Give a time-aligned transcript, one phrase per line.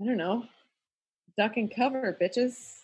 [0.00, 0.44] I don't know.
[1.38, 2.82] Duck and cover, bitches.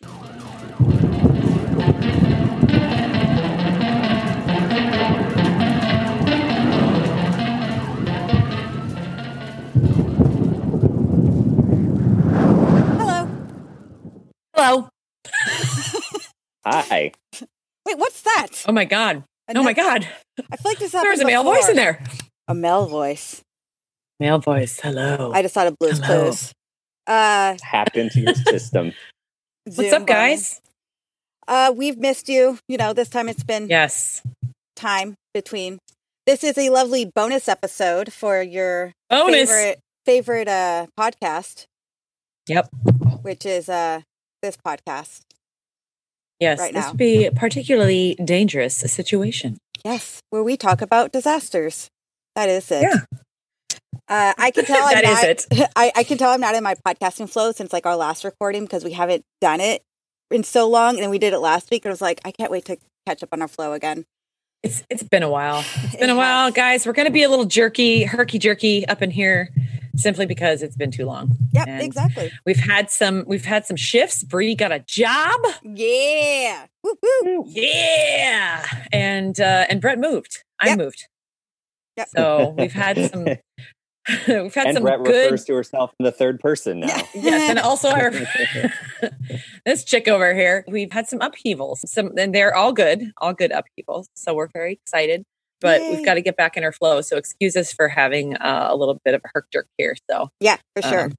[12.98, 13.29] Hello.
[14.54, 14.88] Hello.
[16.65, 17.12] Hi.
[17.87, 18.48] Wait, what's that?
[18.66, 19.24] Oh my god.
[19.48, 20.06] A Oh my god.
[20.51, 21.56] I feel like this There's a male before.
[21.56, 22.02] voice in there.
[22.48, 23.42] A male voice.
[24.20, 24.80] Male voice.
[24.80, 25.33] Hello.
[25.34, 26.23] I just thought of Blue's Hello.
[26.30, 26.52] Clues.
[27.06, 28.92] Uh, Hacked into your system.
[29.65, 30.60] What's up, guys?
[31.48, 32.59] Uh, we've missed you.
[32.69, 34.23] You know, this time it's been Yes.
[34.77, 35.79] time between.
[36.27, 39.51] This is a lovely bonus episode for your Bonus.
[39.51, 41.65] favorite favorite uh podcast,
[42.48, 42.69] Yep.
[43.23, 44.02] which is uh
[44.43, 45.23] this podcast.
[46.38, 46.59] Yes.
[46.60, 46.91] right this now.
[46.91, 49.59] would be a particularly dangerous situation.
[49.84, 51.88] Yes, where we talk about disasters.
[52.37, 52.82] That is it.
[52.82, 53.19] Yeah.
[54.09, 55.70] Uh, I can tell I'm That not, it.
[55.77, 58.65] I, I can tell I'm not in my podcasting flow since like our last recording
[58.65, 59.83] because we haven't done it
[60.30, 61.85] in so long, and we did it last week.
[61.85, 64.04] And I was like, I can't wait to catch up on our flow again.
[64.62, 65.64] It's it's been a while.
[65.84, 66.54] It's been It a while, has.
[66.54, 66.86] guys.
[66.86, 69.50] We're gonna be a little jerky, herky jerky up in here
[69.96, 71.36] simply because it's been too long.
[71.52, 72.30] Yep, And exactly.
[72.46, 74.22] We've had some we've had some shifts.
[74.24, 75.40] Bree got a job.
[75.64, 76.66] Yeah.
[76.82, 77.44] Woo, woo.
[77.46, 78.64] Yeah.
[78.92, 80.44] And uh and Brett moved.
[80.60, 81.08] I moved.
[81.96, 82.08] Yep.
[82.16, 83.27] So we've had some
[84.28, 86.89] we've had and some Brett good refers to herself in the third person now.
[86.89, 87.03] Yeah.
[87.14, 88.11] yes, and also I
[89.64, 90.64] this chick over here.
[90.69, 94.08] We've had some upheavals, some, and they're all good, all good upheavals.
[94.14, 95.23] So we're very excited,
[95.61, 95.91] but Yay.
[95.97, 97.00] we've got to get back in our flow.
[97.00, 99.95] So excuse us for having uh, a little bit of a herk jerk here.
[100.11, 101.05] So Yeah, for sure.
[101.05, 101.12] um,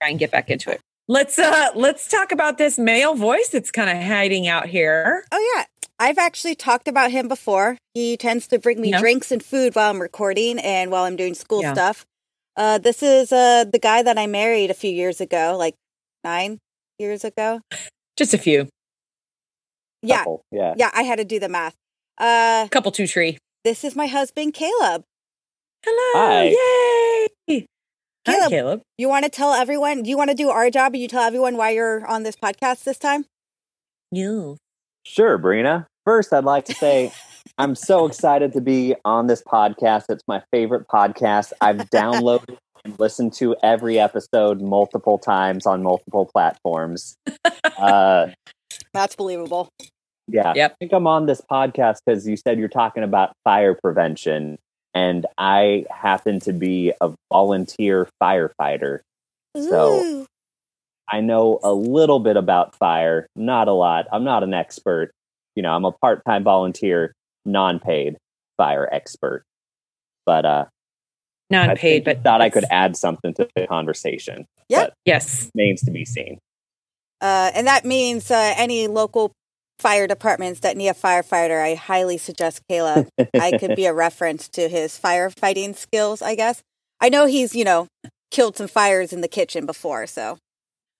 [0.00, 0.80] try and get back into it.
[1.08, 5.24] Let's uh let's talk about this male voice that's kind of hiding out here.
[5.32, 5.64] oh yeah.
[5.98, 7.76] I've actually talked about him before.
[7.94, 9.00] He tends to bring me Yeah.
[9.00, 11.74] drinks and food while I'm recording and while I'm doing school Yeah.
[11.74, 12.06] stuff.
[12.56, 15.74] Uh, this is uh, the guy that I married a few years ago, like
[16.24, 16.58] nine
[16.98, 17.60] years ago.
[18.16, 18.68] Just a few,
[20.02, 20.74] Yeah, Couple, Yeah.
[20.76, 21.74] yeah, I had to do the math.
[22.18, 23.38] Uh, couple two tree.
[23.64, 25.02] this is my husband, Caleb.
[25.84, 26.44] Hello, Hi.
[27.48, 27.66] yay!
[28.26, 28.50] Hi, Caleb.
[28.50, 28.80] Caleb.
[28.98, 30.02] You want to tell everyone?
[30.04, 32.36] Do you want to do our job and you tell everyone why you're on this
[32.36, 33.24] podcast this time?
[34.12, 34.58] You.
[35.04, 35.86] Sure, Brina.
[36.04, 37.12] First, I'd like to say
[37.58, 40.04] I'm so excited to be on this podcast.
[40.08, 41.52] It's my favorite podcast.
[41.60, 47.14] I've downloaded and listened to every episode multiple times on multiple platforms.
[47.76, 48.28] Uh,
[48.92, 49.68] That's believable.
[50.28, 50.52] yeah.
[50.54, 50.72] Yep.
[50.72, 54.58] I think I'm on this podcast because you said you're talking about fire prevention,
[54.94, 59.00] and I happen to be a volunteer firefighter.
[59.56, 60.26] So-
[61.10, 64.06] I know a little bit about fire, not a lot.
[64.10, 65.10] I'm not an expert.
[65.54, 67.12] You know, I'm a part time volunteer,
[67.44, 68.16] non paid
[68.56, 69.44] fire expert.
[70.24, 70.64] But uh,
[71.52, 74.46] I Non-paid, think but thought I could add something to the conversation.
[74.68, 74.88] Yeah.
[75.04, 76.38] Yes, remains to be seen.
[77.20, 79.32] Uh, and that means uh, any local
[79.78, 83.08] fire departments that need a firefighter, I highly suggest Caleb.
[83.38, 86.62] I could be a reference to his firefighting skills, I guess.
[87.00, 87.88] I know he's, you know,
[88.30, 90.38] killed some fires in the kitchen before, so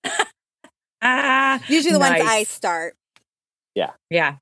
[1.02, 2.94] ah, usually the ones I start.
[3.74, 3.92] Yeah.
[4.10, 4.36] yeah.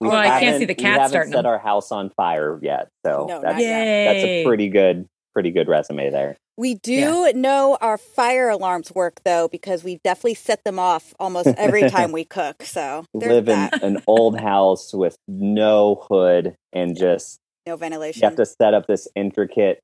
[0.00, 2.10] We Well, I can't haven't- see the we cat haven't starting set our house on
[2.10, 6.36] fire yet, so No, that's, that's a pretty good, pretty good resume there.
[6.56, 11.46] We do know our fire alarms work though, because we definitely set them off almost
[11.56, 12.62] every time we cook.
[12.64, 18.20] So there's Live in an old house with no hood and just No ventilation.
[18.22, 19.80] you have to set up this intricate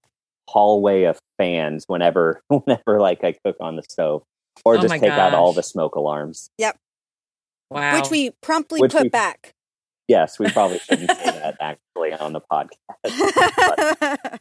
[0.49, 4.23] hallway of fans whenever whenever like I cook on the stove
[4.65, 6.51] or Oh just my take out all the smoke alarms.
[6.59, 6.77] Yep.
[7.71, 7.97] Wow.
[8.01, 9.53] Which we promptly Which put we- back.
[10.09, 12.71] Yes, we probably shouldn't say that actually on the podcast.
[13.03, 14.41] But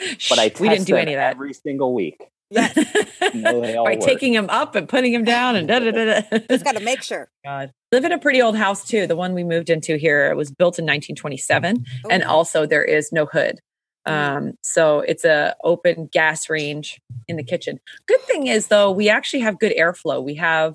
[0.00, 1.32] I Shh, we didn't do any of that.
[1.34, 2.24] every single week.
[2.50, 2.76] yes,
[3.34, 4.00] No, By work.
[4.00, 6.38] taking him up and putting him down and da da da da.
[6.50, 7.30] just got to make sure.
[7.44, 7.70] God.
[7.92, 9.06] Live in a pretty old house too.
[9.06, 13.12] The one we moved into here it was built in 1927, and also there is
[13.12, 13.60] no hood.
[14.08, 14.12] Mm.
[14.36, 17.78] Um, so it's a open gas range in the kitchen.
[18.08, 20.22] Good thing is though, we actually have good airflow.
[20.22, 20.74] We have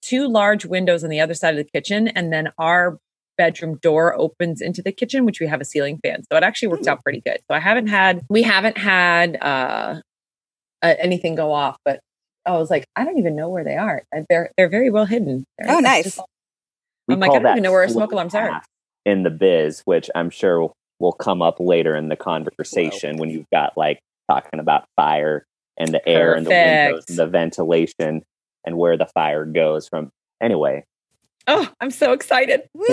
[0.00, 2.98] two large windows on the other side of the kitchen, and then our
[3.38, 6.22] bedroom door opens into the kitchen, which we have a ceiling fan.
[6.30, 6.90] So it actually works Ooh.
[6.90, 7.38] out pretty good.
[7.50, 10.00] So I haven't had we haven't had uh,
[10.82, 12.00] uh anything go off, but
[12.44, 14.02] I was like, I don't even know where they are.
[14.28, 15.44] They're they're very well hidden.
[15.58, 16.04] They're- Oh, nice.
[16.04, 16.20] just-
[17.06, 18.62] We I'm like, I don't even know where flow smoke alarms are.
[19.06, 23.30] in the biz, which I'm sure will, will come up later in the conversation when
[23.30, 23.98] you've got like
[24.30, 25.44] talking about fire
[25.78, 28.22] and the air and the windows and the ventilation
[28.66, 30.10] and where the fire goes from.
[30.42, 30.84] Anyway,
[31.48, 32.62] Oh, I'm so excited.
[32.74, 32.86] Woo!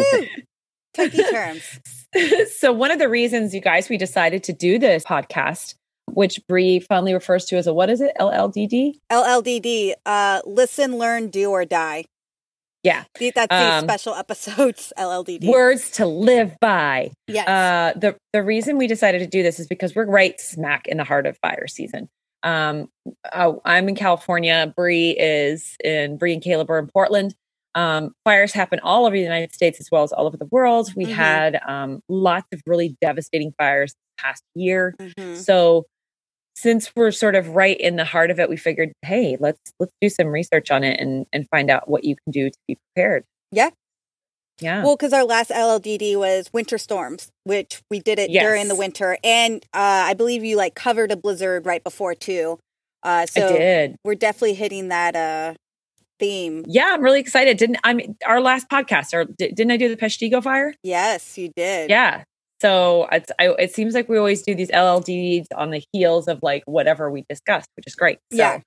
[0.96, 1.80] Turkey terms.
[2.58, 5.76] so one of the reasons you guys we decided to do this podcast
[6.14, 8.14] which Bree fondly refers to as a what is it?
[8.20, 8.94] LLDD.
[9.12, 12.06] LLDD, uh, listen, learn, do, or die.
[12.84, 13.04] Yeah.
[13.20, 15.48] That's these Um, special episodes, LLDD.
[15.50, 17.12] Words to live by.
[17.28, 17.48] yes.
[17.48, 20.98] Uh, the the reason we decided to do this is because we're right smack in
[20.98, 22.08] the heart of fire season.
[22.44, 22.88] Um,
[23.34, 24.72] oh, I'm in California.
[24.78, 27.34] Bree is in Bree and Caleb are in Portland.
[27.76, 30.94] Um, fires happen all over the United States as well as all over the world.
[30.96, 31.14] We Mhm.
[31.14, 34.96] had um, lots of really devastating fires this past year.
[35.00, 35.36] Mhm.
[35.36, 35.86] So
[36.56, 39.92] since we're sort of right in the heart of it, we figured, hey, let's let's
[40.02, 42.78] do some research on it and and find out what you can do to be
[42.96, 43.26] prepared.
[43.52, 43.72] Yeah.
[44.62, 44.84] Yeah.
[44.84, 49.18] Well, because our last LLDD was winter storms, which we did it during the winter,
[49.22, 52.58] and uh, I believe you like covered a blizzard right before too.
[53.04, 53.50] Uh, so
[54.06, 55.56] we're definitely hitting that uh,
[56.20, 56.64] theme.
[56.68, 57.58] Yeah, I'm really excited.
[57.58, 60.74] Didn't I mean our last podcast or di- didn't I do the Peshtigo fire?
[60.84, 61.90] Yes, you did.
[61.90, 62.24] Yeah.
[62.62, 66.40] So it's, I, it seems like we always do these LLDs on the heels of
[66.42, 68.18] like whatever we discussed, which is great.
[68.32, 68.60] So, Yeah.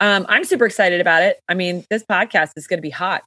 [0.00, 1.38] Um, I'm super excited about it.
[1.46, 3.22] I mean, this podcast is going to be hot.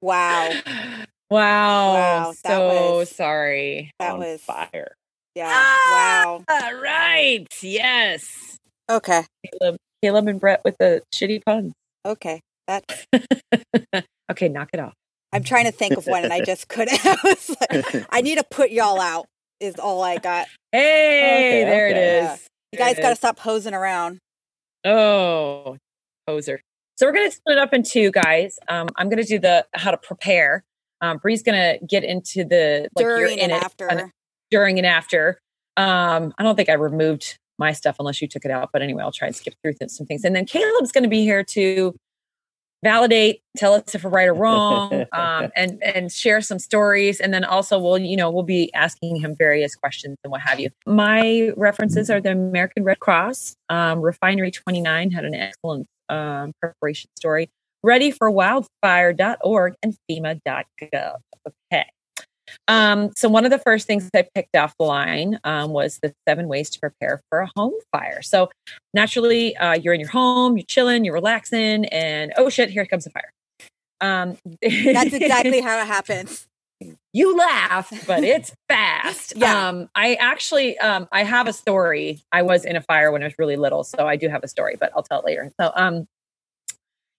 [0.00, 0.50] Wow.
[1.28, 1.94] Wow.
[1.94, 3.90] Wow, so was- sorry.
[3.98, 4.94] That was fire.
[5.34, 5.50] yeah.
[5.52, 6.80] Ah, Wow.
[6.80, 7.46] Right.
[7.62, 8.56] Yes.
[8.88, 9.22] Okay.
[9.44, 11.72] Caleb, Caleb and Brett with the shitty puns.
[12.06, 12.40] Okay.
[12.66, 12.84] That
[14.30, 14.94] okay, knock it off.
[15.32, 16.98] I'm trying to think of one, and I just couldn't.
[17.04, 19.26] I was like, I need to put y'all out.
[19.58, 20.46] Is all I got.
[20.72, 22.18] Hey, Okay, there okay.
[22.18, 22.36] it Yeah.
[22.72, 24.18] You guys got to stop posing around.
[24.84, 25.78] Oh,
[26.26, 26.60] poser.
[26.98, 28.58] So we're going to split it up in two, guys.
[28.68, 30.62] Um, I'm going to do the how to prepare.
[31.00, 34.12] Um, Bree's going to get into the like during in and it, after.
[34.50, 35.38] during and after.
[35.76, 39.02] Um, I don't think I removed my stuff unless you took it out, but anyway,
[39.02, 40.24] I'll try and skip through some things.
[40.24, 41.94] And then Caleb's going to be here to
[42.82, 47.20] validate, tell us if we're right or wrong, um, and and share some stories.
[47.20, 50.60] And then also we'll you know we'll be asking him various questions and what have
[50.60, 50.70] you.
[50.86, 57.10] My references are the American Red Cross, um, Refinery 29 had an excellent um, preparation
[57.16, 57.50] story.
[57.82, 61.16] Ready for wildfire.org and FEMA.gov.
[61.72, 61.86] Okay.
[62.68, 66.12] Um, so one of the first things I picked off the line um, was the
[66.28, 68.22] seven ways to prepare for a home fire.
[68.22, 68.50] So
[68.94, 73.06] naturally, uh, you're in your home, you're chilling, you're relaxing, and oh shit, here comes
[73.06, 73.32] a fire.
[74.00, 76.46] Um, That's exactly how it happens.
[77.12, 79.34] you laugh, but it's fast.
[79.36, 79.68] Yeah.
[79.68, 82.20] Um, I actually, um, I have a story.
[82.32, 84.48] I was in a fire when I was really little, so I do have a
[84.48, 85.50] story, but I'll tell it later.
[85.60, 86.06] So, um,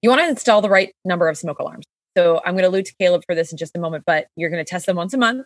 [0.04, 1.86] you want to install the right number of smoke alarms.
[2.18, 4.50] So I'm going to allude to Caleb for this in just a moment, but you're
[4.50, 5.46] going to test them once a month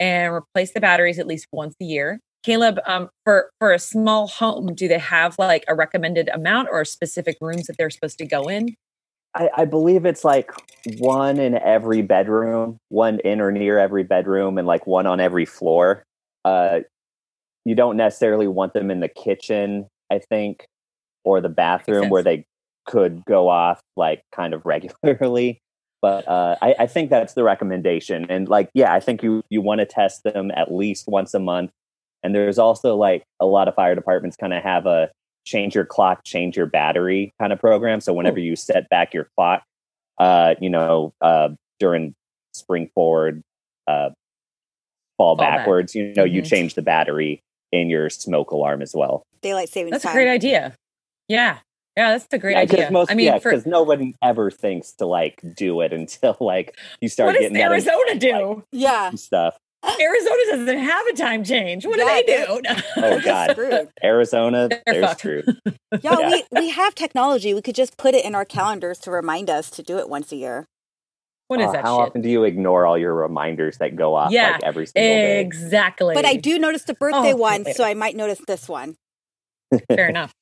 [0.00, 2.18] and replace the batteries at least once a year.
[2.42, 6.84] Caleb, um, for for a small home, do they have like a recommended amount or
[6.84, 8.74] specific rooms that they're supposed to go in?
[9.36, 10.50] I, I believe it's like
[10.98, 15.44] one in every bedroom, one in or near every bedroom, and like one on every
[15.44, 16.02] floor.
[16.44, 16.80] Uh,
[17.64, 20.66] you don't necessarily want them in the kitchen, I think,
[21.22, 22.44] or the bathroom where they
[22.86, 25.60] could go off like kind of regularly.
[26.00, 28.26] But uh, I, I think that's the recommendation.
[28.30, 31.40] And like, yeah, I think you you want to test them at least once a
[31.40, 31.70] month.
[32.22, 35.10] And there's also like a lot of fire departments kind of have a
[35.44, 38.00] change your clock, change your battery kind of program.
[38.00, 39.62] So whenever you set back your clock,
[40.18, 41.50] uh, you know, uh,
[41.80, 42.14] during
[42.52, 43.42] spring forward,
[43.86, 44.10] uh,
[45.16, 45.58] fall, Fall back.
[45.58, 46.46] backwards, you know, you Mhm.
[46.48, 47.40] change the battery
[47.72, 49.22] in your smoke alarm as well.
[49.42, 49.90] Daylight saving.
[49.92, 50.12] That's time.
[50.12, 50.74] a great idea.
[51.28, 51.58] Yeah,
[51.98, 52.90] yeah, that's a great Yeah, 'cause idea.
[52.90, 56.36] Most, I mean, yeah, for, because no one ever thinks to like do it until
[56.40, 58.62] like you start what getting that Arizona do?
[58.72, 59.10] Yeah.
[59.16, 59.56] stuff.
[60.00, 61.86] Arizona doesn't have a time change.
[61.86, 62.82] What Yeah, do they do?
[62.96, 63.56] Oh God,
[64.02, 65.20] Arizona, They're they're fucked.
[65.20, 65.60] screwed.
[66.02, 66.30] Yeah, Yeah.
[66.30, 67.54] we we have technology.
[67.54, 70.30] We could just put it in our calendars to remind us to do it once
[70.32, 70.66] a year.
[71.46, 72.08] what is Uh, that how shit?
[72.08, 75.40] often do you ignore all your reminders that go off Yeah, like every single day?
[75.40, 76.14] Exactly.
[76.14, 77.74] But I do notice the birthday Oh, one, later.
[77.74, 78.96] so I might notice this one.
[79.88, 80.32] Fair enough.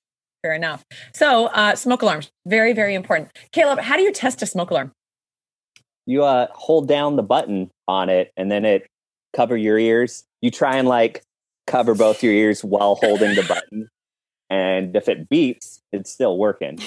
[0.43, 0.85] Fair enough.
[1.14, 3.31] So, uh, smoke alarms, very, very important.
[3.52, 4.93] Caleb, how do you test a smoke alarm?
[6.09, 8.87] you uh hold down the button on it and then it
[9.35, 11.21] cover your ears you try and like
[11.66, 13.88] cover both your ears while holding the button
[14.49, 16.78] and if it beeps it's still working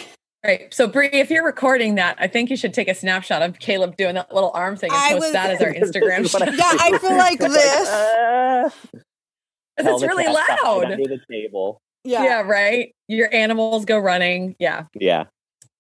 [0.41, 0.74] Right.
[0.74, 3.98] So, Bree, if you're recording that, I think you should take a snapshot of Caleb
[3.98, 6.22] doing that little arm thing and I post was- that as our Instagram.
[6.24, 6.58] This is what shot.
[6.58, 7.89] Yeah, I feel like this.
[7.89, 10.91] uh, 'Cause tell it's really cat to hide loud.
[10.94, 12.24] under the table Yeah.
[12.24, 12.41] Yeah.
[12.41, 12.94] right.
[13.08, 14.56] Your animals go running.
[14.60, 14.86] Yeah.
[14.96, 15.25] yeah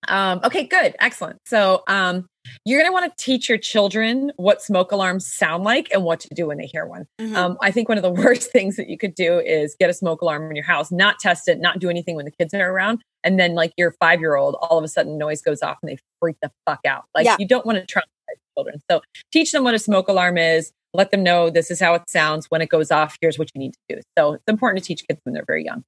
[0.07, 0.95] Um, okay, good.
[0.99, 1.39] Excellent.
[1.45, 2.27] So um,
[2.65, 6.19] you're going to want to teach your children what smoke alarms sound like and what
[6.21, 7.05] to do when they hear one.
[7.19, 7.35] Mhm.
[7.35, 9.93] Um, I think one of the worst things that you could do is get a
[9.93, 12.69] smoke alarm in your house, not test it, not do anything when the kids are
[12.71, 13.01] around.
[13.23, 15.91] And then, like your five year old, all of a sudden noise goes off and
[15.91, 17.03] they freak the fuck out.
[17.13, 17.35] Like, Yeah.
[17.37, 18.79] you don't want to traumatize children.
[18.89, 22.09] So, teach them what a smoke alarm is, let them know this is how it
[22.09, 23.17] sounds when it goes off.
[23.21, 24.01] Here's what you need to do.
[24.17, 25.83] So it's important to teach kids when they're very young.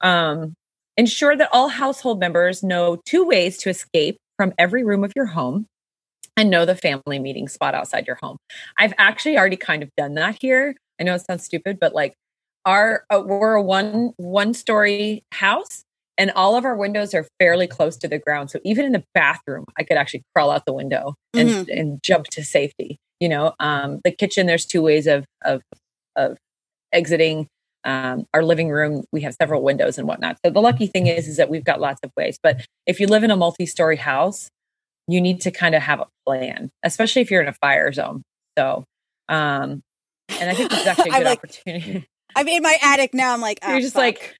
[0.00, 0.54] Um,
[0.96, 5.26] ensure that all household members know two ways to escape from every room of your
[5.26, 5.66] home
[6.36, 8.36] and know the family meeting spot outside your home.
[8.78, 10.76] I've actually already kind of done that here.
[11.00, 12.14] I know it sounds stupid, but like
[12.64, 15.84] our uh, we're a one one story house
[16.18, 18.50] and all of our windows are fairly close to the ground.
[18.50, 21.78] So even in the bathroom, I could actually crawl out the window and, mm-hmm.
[21.78, 22.98] and jump to safety.
[23.20, 24.46] You know, um, the kitchen.
[24.46, 25.62] There's two ways of of
[26.14, 26.36] of
[26.92, 27.48] exiting.
[27.84, 30.38] Um, our living room, we have several windows and whatnot.
[30.44, 32.38] So the lucky thing is, is that we've got lots of ways.
[32.42, 34.50] But if you live in a multi-story house,
[35.06, 38.22] you need to kind of have a plan, especially if you're in a fire zone.
[38.58, 38.84] So,
[39.28, 39.82] um,
[40.28, 42.08] and I think this is actually a good like, opportunity.
[42.36, 43.32] I'm in my attic now.
[43.32, 44.02] I'm like, oh, you're just fuck.
[44.02, 44.36] like,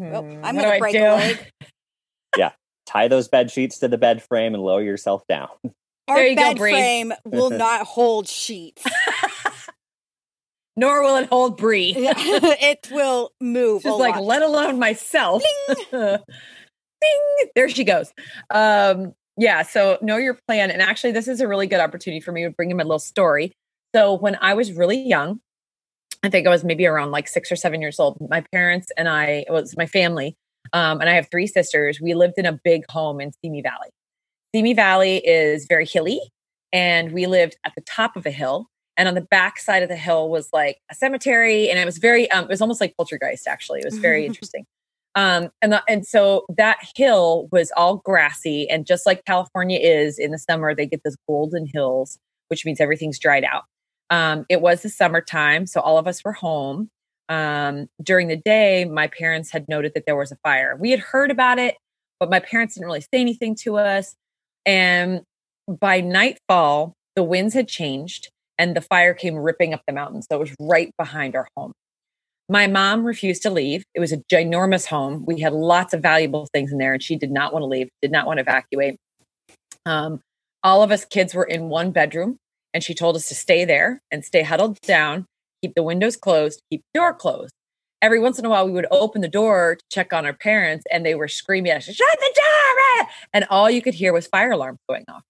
[0.00, 1.52] oh, I'm going to break a leg.
[2.36, 2.52] yeah.
[2.86, 5.48] Tie those bed sheets to the bed frame and lower yourself down.
[6.08, 8.84] Our bed go, frame will not hold sheets.
[10.76, 11.94] Nor will it hold Bree.
[11.96, 13.82] it will move.
[13.82, 14.24] She's like, lot.
[14.24, 15.42] let alone myself.
[15.68, 15.76] Ding.
[17.00, 17.48] Ding.
[17.54, 18.12] There she goes.
[18.50, 19.62] Um, yeah.
[19.62, 20.70] So know your plan.
[20.70, 22.98] And actually, this is a really good opportunity for me to bring him a little
[22.98, 23.52] story.
[23.94, 25.40] So when I was really young,
[26.22, 28.18] I think I was maybe around like six or seven years old.
[28.28, 30.36] My parents and I, it was my family,
[30.72, 32.00] um, and I have three sisters.
[32.00, 33.90] We lived in a big home in Simi Valley.
[34.54, 36.20] Simi Valley is very hilly,
[36.72, 38.66] and we lived at the top of a hill.
[38.96, 41.98] And on the back side of the hill was like a cemetery, and it was
[41.98, 43.46] very, um, it was almost like poltergeist.
[43.46, 44.64] Actually, it was very interesting.
[45.14, 50.18] Um, and the, and so that hill was all grassy, and just like California is
[50.18, 53.64] in the summer, they get those golden hills, which means everything's dried out.
[54.10, 56.90] Um, it was the summertime, so all of us were home.
[57.28, 60.76] Um, during the day, my parents had noted that there was a fire.
[60.78, 61.76] We had heard about it,
[62.20, 64.14] but my parents didn't really say anything to us.
[64.64, 65.22] And
[65.68, 70.22] by nightfall, the winds had changed and the fire came ripping up the mountain.
[70.22, 71.72] So it was right behind our home.
[72.48, 73.84] My mom refused to leave.
[73.94, 75.24] It was a ginormous home.
[75.26, 77.88] We had lots of valuable things in there, and she did not want to leave,
[78.00, 78.96] did not want to evacuate.
[79.84, 80.20] Um,
[80.62, 82.38] all of us kids were in one bedroom
[82.74, 85.24] and she told us to stay there and stay huddled down,
[85.62, 87.52] keep the windows closed, keep the door closed.
[88.02, 90.84] Every once in a while, we would open the door to check on our parents,
[90.92, 94.26] and they were screaming at us, "Shut the door!" And all you could hear was
[94.26, 95.22] fire alarms going off,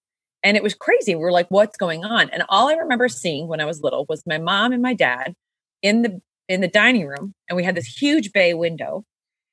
[0.43, 1.15] and it was crazy.
[1.15, 4.05] We were like, "What's going on?" And all I remember seeing when I was little
[4.09, 5.33] was my mom and my dad
[5.81, 9.03] in the in the dining room, and we had this huge bay window,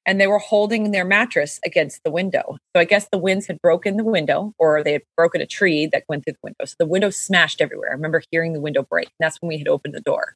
[0.06, 2.56] and they were holding their mattress against the window.
[2.74, 5.86] So I guess the winds had broken the window or they had broken a tree
[5.92, 6.64] that went through the window.
[6.64, 7.90] So the window smashed everywhere.
[7.90, 9.06] I remember hearing the window break.
[9.06, 10.34] And that's when we had opened the door.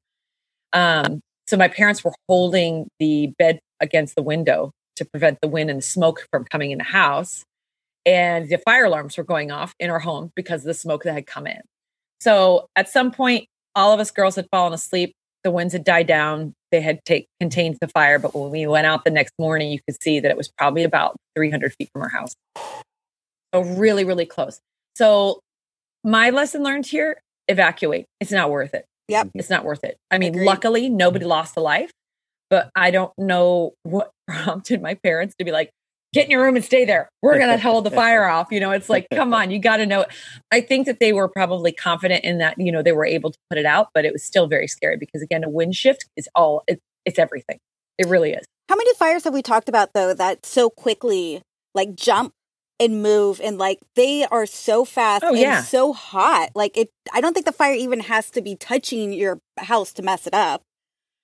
[0.73, 5.71] Um, so my parents were holding the bed against the window to prevent the wind
[5.71, 7.45] and the smoke from coming in the house.
[8.09, 11.13] And the fire alarms were going off in our home because of the smoke that
[11.13, 11.61] had come in.
[12.21, 15.13] So at some point, all of us girls had fallen asleep.
[15.45, 18.19] The winds had died down they had take, contained the fire.
[18.19, 20.85] But when we went out the next morning, you could see that it was probably
[20.85, 22.35] about 300 feet from our house.
[23.55, 24.61] So really, really close.
[24.97, 25.41] So
[26.05, 28.07] my lesson learned here, evacuate.
[28.21, 28.85] It's not worth it.
[29.09, 29.31] Yep.
[29.35, 29.97] It's not worth it.
[30.11, 30.47] I mean, Agreed.
[30.47, 31.91] luckily nobody lost a life,
[32.51, 35.71] but I don't know what prompted my parents to be like,
[36.13, 37.09] get in your room and stay there.
[37.23, 38.49] We're going to hold the fire off.
[38.51, 40.05] You know, it's like, come on, you got to know.
[40.51, 43.39] I think that they were probably confident in that, you know, they were able to
[43.51, 46.29] put it out, but it was still very scary because, again, a wind shift is
[46.35, 47.59] all, it, it's everything.
[47.99, 48.45] It really is.
[48.69, 51.43] How many fires have we talked about, though, that so quickly
[51.75, 52.33] like jump
[52.81, 55.59] and move and like they are so fast oh, yeah.
[55.59, 56.51] and so hot.
[56.55, 60.03] Like it, I don't think the fire even has to be touching your house to
[60.03, 60.63] mess it up.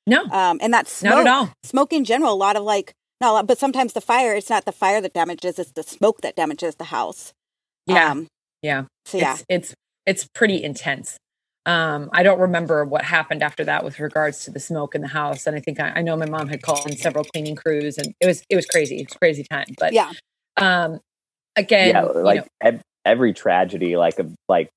[0.06, 0.24] No.
[0.24, 1.52] Um, and that's smoke, not at all.
[1.62, 4.72] Smoke in general, a lot of like no, but sometimes the fire, it's not the
[4.72, 7.32] fire that damages, it's the smoke that damages the house.
[7.86, 8.10] Yeah.
[8.10, 8.26] Um,
[8.62, 8.84] yeah.
[9.04, 9.34] So yeah.
[9.34, 9.74] It's, it's,
[10.06, 11.16] it's pretty intense.
[11.66, 15.08] Um, I don't remember what happened after that with regards to the smoke in the
[15.08, 15.46] house.
[15.46, 18.14] And I think I, I know my mom had called in several cleaning crews and
[18.20, 18.98] it was, it was crazy.
[18.98, 19.66] It was crazy time.
[19.78, 20.12] But yeah.
[20.56, 21.00] Um,
[21.56, 24.18] again, yeah, like you know, every tragedy, like,
[24.48, 24.68] like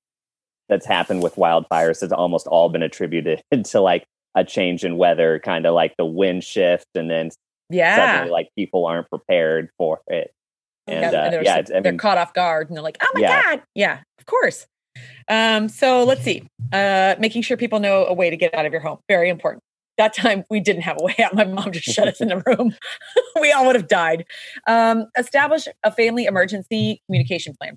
[0.68, 4.04] that's happened with wildfires has almost all been attributed to like
[4.34, 7.30] a change in weather, kind of like the wind shift and then
[7.70, 7.96] yeah.
[7.96, 10.32] suddenly like people aren't prepared for it.
[10.86, 13.10] And, yeah, uh, and yeah I mean, they're caught off guard and they're like oh
[13.14, 13.42] my yeah.
[13.42, 13.62] god!
[13.74, 14.66] Yeah of course.
[15.28, 16.48] Um so let's see.
[16.72, 19.62] Uh making sure people know a way to get out of your home very important.
[19.98, 21.34] That time we didn't have a way out.
[21.34, 22.74] My mom just shut us in the room.
[23.40, 24.24] We all would have died.
[24.66, 27.76] Um establish a family emergency communication plan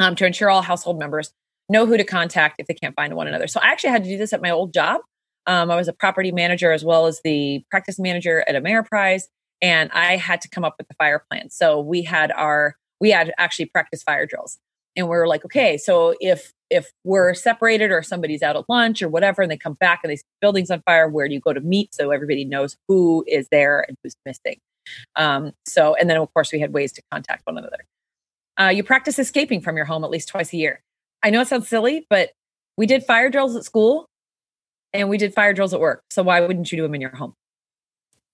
[0.00, 1.32] um, to ensure all household members
[1.68, 3.46] know who to contact if they can't find one another.
[3.46, 5.00] So i actually had to do this at my old job
[5.46, 9.22] um, I was a property manager as well as the practice manager at Ameriprise,
[9.62, 11.50] and I had to come up with the fire plan.
[11.50, 14.58] So we had our we had actually practice fire drills,
[14.96, 19.08] and we're like, okay, so if if we're separated or somebody's out at lunch or
[19.08, 21.52] whatever, and they come back and they see buildings on fire, where do you go
[21.52, 24.58] to meet so everybody knows who is there and who's missing?
[25.14, 27.84] Um, so, and then of course we had ways to contact one another.
[28.58, 30.80] Uh, you practice escaping from your home at least twice a year.
[31.22, 32.30] I know it sounds silly, but
[32.76, 34.06] we did fire drills at school
[34.96, 36.02] and we did fire drills at work.
[36.10, 37.34] So why wouldn't you do them in your home?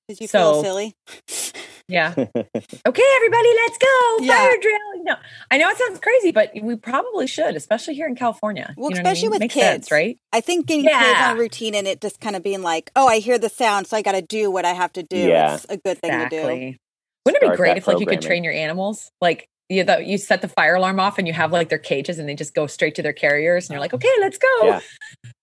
[0.09, 0.95] Did you So- feel silly?
[1.89, 2.15] Yeah.
[2.17, 4.17] okay, everybody, let's go.
[4.21, 4.37] Yeah.
[4.39, 4.79] Fire drill.
[5.03, 5.15] No,
[5.51, 8.73] I know it sounds crazy, but we probably should, especially here in California.
[8.79, 9.31] Well, You know what I especially mean?
[9.33, 9.65] with Makes kids.
[9.67, 10.17] sense, right?
[10.33, 13.09] I think getting kids on a routine and it just kind of being like, oh,
[13.09, 15.19] I hear the sound, so I got to do what I have to do.
[15.19, 15.57] Yeah.
[15.57, 16.39] It's a good thing to do.
[16.47, 16.79] Wouldn't
[17.27, 19.11] it be Start great if like you could train your animals?
[19.21, 22.19] Like you, the, you set the fire alarm off and you have like their cages
[22.19, 24.49] and they just go straight to their carriers and you're like, okay, let's go.
[24.65, 24.81] Yeah.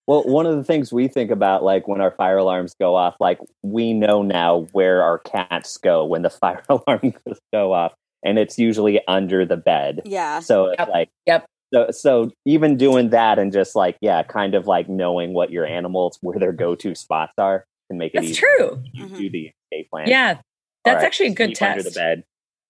[0.08, 3.16] Well, one of the things we think about, like when our fire alarms go off,
[3.20, 7.94] like we know now where our cats go when the fire alarm goes go off,
[8.24, 10.02] and it's usually under the bed.
[10.06, 10.40] Yeah.
[10.40, 10.90] So it's Yep.
[10.90, 11.46] like, Yep.
[11.72, 15.68] So, so even doing that and just like, yeah, kind of like knowing what your
[15.68, 18.40] animals where their go to spots are can make it That's easy.
[18.42, 18.82] true.
[18.92, 19.18] You Mhm.
[19.18, 20.08] do the escape plan.
[20.08, 20.40] Yeah.
[20.84, 21.72] That's right, actually a good test.
[21.78, 22.24] under the bed.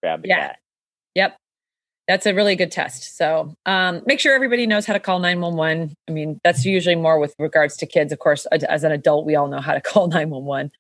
[0.04, 0.48] Grab the Yeah.
[0.48, 0.58] cat.
[2.10, 2.16] Yep.
[2.16, 3.16] That's a really good test.
[3.18, 5.94] So um, make sure everybody knows how to call 911.
[6.08, 8.12] I mean, that's usually more with regards to kids.
[8.12, 10.72] Of course, as an adult, we all know how to call 911.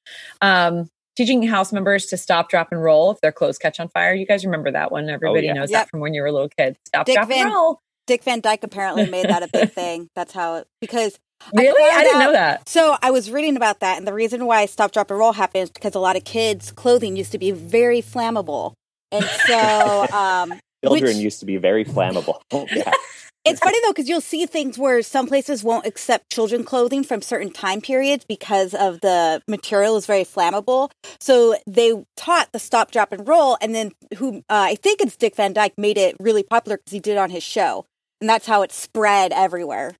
[0.41, 4.13] Um, teaching house members to stop, drop, and roll if their clothes catch on fire.
[4.13, 5.09] You guys remember that one?
[5.09, 5.53] Everybody yeah.
[5.53, 5.79] knows Yep.
[5.81, 6.77] that from when you were a little kid.
[6.85, 7.81] Stop, Dick drop, Van- and roll.
[8.07, 10.09] Dick Van Dyke apparently made that a big thing.
[10.15, 11.19] That's how it, because
[11.53, 11.81] Really?
[11.83, 12.67] I, found didn't out- know that.
[12.67, 15.63] So I was reading about that, and the reason why Stop, Drop, and Roll happened
[15.63, 18.73] is because a lot of kids' clothing used to be very flammable,
[19.11, 22.39] and so um, Children Which- used to be very flammable.
[22.71, 22.91] yeah.
[23.45, 27.21] it's funny though because you'll see things where some places won't accept children clothing from
[27.21, 30.91] certain time periods because of the material is very flammable.
[31.19, 35.17] So they taught the Stop, Drop, and Roll, and then who uh, I think it's
[35.17, 37.85] Dick Van Dyke made it really popular because he did it on his show,
[38.21, 39.95] and that's how it spread everywhere.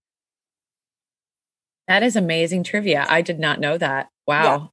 [1.88, 3.06] That is amazing trivia.
[3.10, 4.10] I did not know that.
[4.28, 4.72] Wow.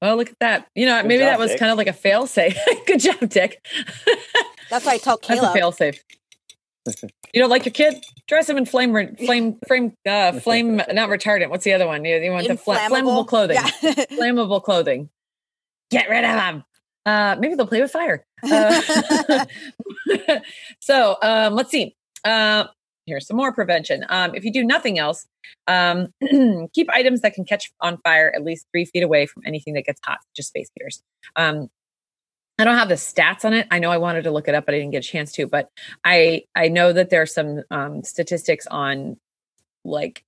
[0.00, 0.66] Well, look at that.
[0.74, 1.58] You know, Good maybe job, that was Dick.
[1.60, 2.56] kind of like a fail safe.
[2.86, 3.64] Good job, Dick.
[4.70, 6.02] That's why I tell That's a fail safe.
[7.34, 8.02] You don't like your kid?
[8.26, 11.50] Dress him in flame, re- flame, flame, uh, flame, not retardant.
[11.50, 12.02] What's the other one?
[12.04, 13.56] You, you want the fla- flammable clothing.
[13.56, 13.68] Yeah.
[14.12, 15.10] Flammable clothing.
[15.90, 16.64] Get rid of them.
[17.04, 18.24] Uh, maybe they'll play with fire.
[18.42, 19.44] Uh,
[20.80, 21.94] so um, let's see.
[22.24, 22.68] Uh,
[23.04, 24.06] here's some more prevention.
[24.08, 25.26] Um, if you do nothing else,
[25.66, 26.14] um,
[26.72, 29.84] keep items that can catch on fire at least three feet away from anything that
[29.84, 31.02] gets hot, just space heaters.
[31.36, 31.68] Um,
[32.58, 33.66] I don't have the stats on it.
[33.70, 35.46] I know I wanted to look it up, but I didn't get a chance to.
[35.46, 35.68] But
[36.04, 39.16] I I know that there are some um, statistics on
[39.84, 40.22] like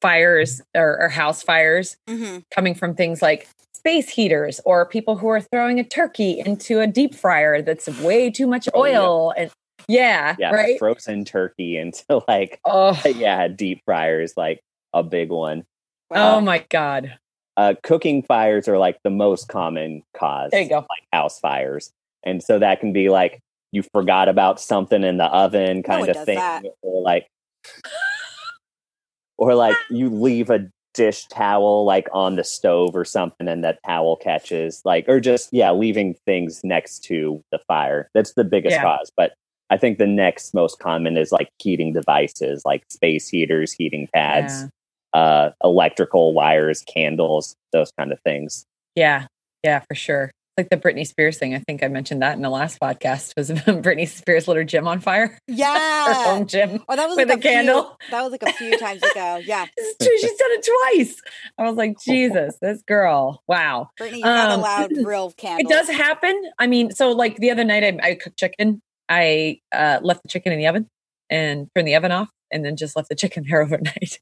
[0.00, 5.28] fires or, or house fires hmm coming from things like space heaters or people who
[5.28, 9.00] are throwing a turkey into a deep fryer that's way too much Oh, yeah.
[9.00, 9.50] oil and
[9.88, 10.50] yeah, Yeah.
[10.52, 10.78] right.
[10.78, 14.60] Frozen turkey into like, Oh, yeah, deep fryers, like
[14.92, 15.64] a big one.
[16.10, 17.18] oh my god.
[17.56, 20.50] Uh, cooking fires are like the most common cause.
[20.52, 20.76] There you go.
[20.78, 21.90] like house fires.
[22.24, 23.40] And so that can be like
[23.72, 26.36] you forgot about something in the oven kind one of thing.
[26.36, 26.62] that.
[26.82, 27.26] Or like
[29.38, 33.78] or like you leave a dish towel like on the stove or something and that
[33.84, 34.82] towel catches.
[34.84, 38.10] Like or just yeah, leaving things next to the fire.
[38.14, 38.82] That's the biggest Yeah.
[38.82, 39.10] cause.
[39.16, 39.32] But
[39.70, 44.64] I think the next most common is like heating devices like space heaters, heating pads,
[45.12, 48.64] uh electrical wires, candles, those kind of things.
[48.94, 49.26] Yeah,
[49.64, 50.30] yeah, for sure.
[50.58, 51.54] Like the Britney Spears thing.
[51.54, 53.32] I think I mentioned that in the last podcast.
[53.38, 55.38] Was Britney Spears lit her gym on fire?
[55.48, 55.72] Yeah.
[56.06, 56.24] Her Yeah.
[56.24, 56.84] home gym.
[56.90, 57.96] Oh, that was With like a a few- candle?
[58.10, 59.40] that was like a few times ago.
[59.42, 59.64] Yeah,
[60.00, 60.18] true.
[60.20, 61.22] She's done it twice.
[61.56, 63.42] I was like, Jesus, this girl.
[63.48, 63.88] Wow.
[63.98, 65.70] Britney, you're not Um, allowed real It candles.
[65.72, 66.38] It does happen.
[66.58, 68.82] I mean, so like the other night, I, I cooked chicken.
[69.08, 70.86] I uh, left the chicken in the oven
[71.30, 74.20] and turned the oven off, and then just left the chicken there overnight.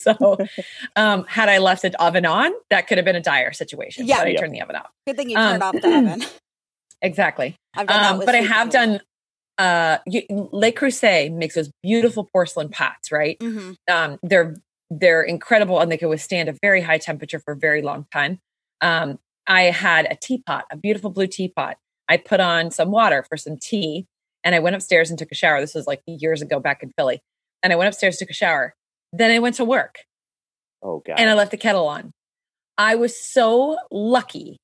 [0.02, 0.38] so,
[0.96, 4.06] um, had I left the oven on, that could have been a dire situation.
[4.06, 4.18] Yeah.
[4.18, 4.40] but I Yeah.
[4.40, 4.90] turned the oven off.
[5.06, 6.24] Good thing you um, turned off the oven.
[7.02, 7.56] Exactly.
[7.74, 8.72] I've done that Um, but I have too.
[8.72, 9.00] done.
[9.58, 13.38] Uh, you, Le Creuset makes those beautiful porcelain pots, right?
[13.40, 13.76] Mhm.
[13.90, 14.56] um, they're
[14.92, 18.40] they're incredible and they can withstand a very high temperature for a very long time.
[18.80, 21.76] Um, I had a teapot, a beautiful blue teapot.
[22.08, 24.06] I put on some water for some tea,
[24.42, 25.60] and I went upstairs and took a shower.
[25.60, 27.20] This was like years ago back in Philly,
[27.62, 28.74] and I went upstairs took a shower.
[29.12, 30.04] Then I went to work
[30.82, 31.18] Oh god.
[31.18, 32.12] and I left the kettle on.
[32.78, 34.56] I was so lucky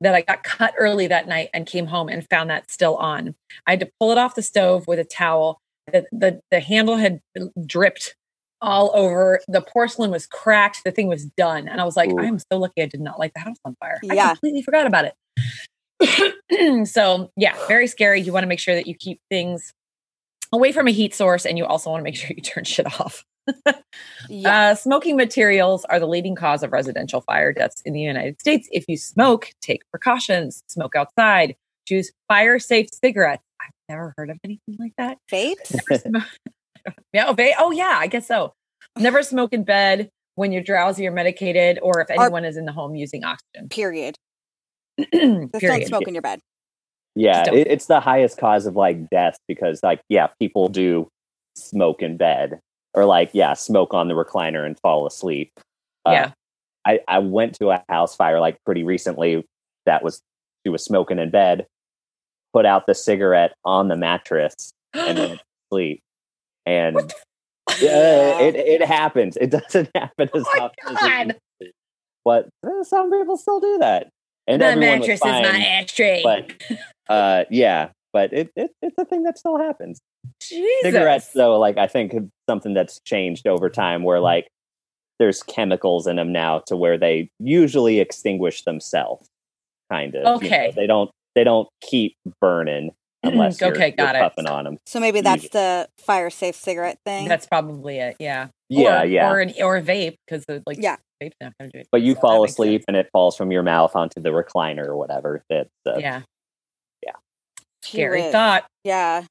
[0.00, 3.34] that I got cut early that night and came home and found that still on.
[3.66, 5.58] I had to pull it off the stove with a towel.
[5.92, 7.20] The, the, the handle had
[7.64, 8.14] dripped
[8.60, 9.40] all over.
[9.48, 10.82] The porcelain was cracked.
[10.84, 11.66] The thing was done.
[11.66, 12.18] And I was like, Ooh.
[12.20, 13.98] I am so lucky I did not light the house on fire.
[14.08, 15.06] I completely forgot about
[16.00, 16.86] it.
[16.88, 18.20] so, yeah, very scary.
[18.20, 19.72] You want to make sure that you keep things
[20.52, 22.86] away from a heat source, and you also want to make sure you turn shit
[23.00, 23.24] off.
[24.28, 24.70] Yeah.
[24.70, 28.68] Uh, smoking materials are the leading cause of residential fire deaths in the United States.
[28.72, 30.62] If you smoke, take precautions.
[30.68, 31.54] Smoke outside.
[31.86, 33.44] Choose fire safe cigarettes.
[33.60, 35.18] I've never heard of anything like that.
[35.32, 36.24] Vapes?
[37.12, 38.52] Yeah, oh, va- oh, yeah, I guess so.
[38.98, 42.64] Never smoke in bed when you're drowsy or medicated, or if Or- anyone is in
[42.64, 43.68] the home using oxygen.
[43.68, 44.14] Period.
[44.98, 46.40] Just don't smoke in your bed.
[47.16, 51.08] Yeah, it, it's the highest cause of like death because like yeah, people do
[51.56, 52.60] smoke in bed
[52.94, 55.50] or like yeah, smoke on the recliner and fall asleep.
[56.04, 56.30] Uh, Yeah.
[56.86, 59.44] I I went to a house fire like pretty recently
[59.86, 60.20] that was
[60.64, 61.66] she was smoking in bed,
[62.52, 64.54] put out the cigarette on the mattress
[64.94, 65.40] and then
[65.72, 66.00] sleep.
[66.66, 66.96] And
[67.80, 69.36] yeah, it it happens.
[69.38, 71.72] It doesn't happen as Oh often as it.
[72.24, 74.08] But uh, some people still do that.
[74.48, 76.22] And the mattress is my ashtray.
[76.22, 76.52] but
[77.08, 80.00] uh yeah but it, it it's a thing that still happens
[80.40, 80.66] Jesus.
[80.82, 82.14] cigarettes though like i think
[82.48, 84.48] something that's changed over time where like
[85.18, 89.26] there's chemicals in them now to where they usually extinguish themselves
[89.90, 90.72] kind of you know, Okay.
[90.74, 92.90] they don't they don't keep burning
[93.22, 94.28] unless you're, Okay, got you're it.
[94.28, 97.28] puffing on them So maybe that's the fire safe cigarette thing.
[97.28, 98.16] That's probably it.
[98.20, 98.48] Yeah.
[98.68, 100.96] yeah or, yeah Or an, or a vape because like Yeah.
[101.22, 101.88] vape's not going to do it.
[101.92, 102.84] but you So fall asleep sense.
[102.88, 106.00] and it falls from your mouth onto the recliner or whatever that's uh, Yeah.
[106.00, 106.22] Yeah.
[107.96, 108.66] Scary thought.
[108.84, 109.24] Yeah.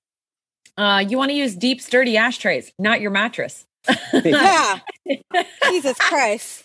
[0.77, 3.65] Uh, you want to use deep, sturdy ashtrays, not your mattress.
[4.13, 4.79] Yeah.
[5.69, 6.63] Jesus Christ.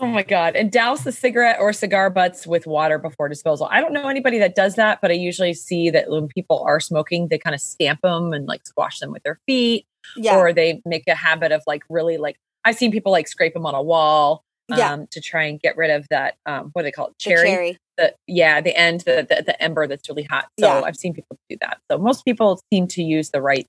[0.00, 0.56] Oh my God.
[0.56, 3.68] And douse the cigarette or cigar butts with water before disposal.
[3.70, 6.80] I don't know anybody that does that, but I usually see that when people are
[6.80, 10.36] smoking, they kind of stamp them and like squash them with their feet, Yeah.
[10.38, 13.66] or they make a habit of like really like, I've seen people like scrape them
[13.66, 14.96] on a wall um, Yeah.
[15.10, 17.14] to try and get rid of that, um, what do they call it?
[17.22, 17.78] The Cherry.
[17.98, 18.10] Cherry.
[18.10, 20.80] the yeah the end the, the the ember that's really hot so Yeah.
[20.84, 23.66] i've seen people do that so most people seem to use the right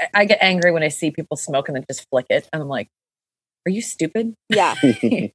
[0.00, 2.62] I- i get angry when i see people smoke and then just flick it and
[2.62, 2.88] i'm like
[3.66, 4.74] are you stupid Yeah.
[4.82, 5.30] i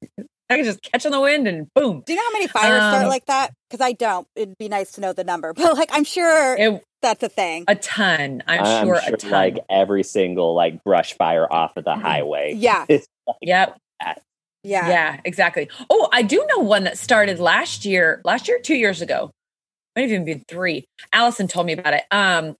[0.55, 3.03] can just catch on the wind and boom Do you know how many fires start
[3.03, 3.51] Um, like that?
[3.69, 4.27] Because I don't.
[4.35, 7.63] It'd be nice to know the number, but like I'm sure it, that's a thing.
[7.69, 11.71] a ton i'm, I'm sure, sure a ton like every single like brush fire off
[11.77, 12.85] of the highway Yeah.
[12.89, 13.05] It's
[13.41, 13.77] yep
[14.63, 14.87] Yeah.
[14.89, 15.19] yeah.
[15.25, 19.31] exactly oh i do know one that started last year last year two years ago
[19.95, 22.55] might have even been three allison told me about it um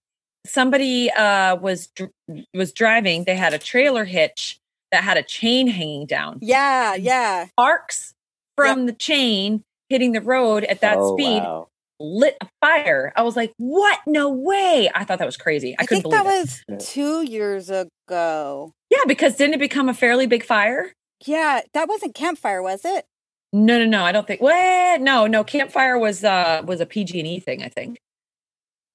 [0.46, 2.10] somebody uh was dr-
[2.54, 4.58] was driving they had a trailer hitch
[4.90, 6.94] that had a chain hanging down Yeah.
[6.96, 7.46] Yeah.
[7.46, 8.12] sparks
[8.56, 11.68] from the chain hitting the road at that Oh, speed wow.
[12.00, 15.82] lit a fire i was like what no way i thought that was crazy i,
[15.82, 18.72] I, couldn't think that it was two years ago.
[18.90, 20.92] yeah because didn't it become a fairly big fire
[21.26, 21.60] Yeah.
[21.74, 23.06] That wasn't Camp Fire, was it?
[23.54, 26.86] no no no i don't think what no no Camp Fire was uh was a
[26.86, 27.98] pg&e thing i think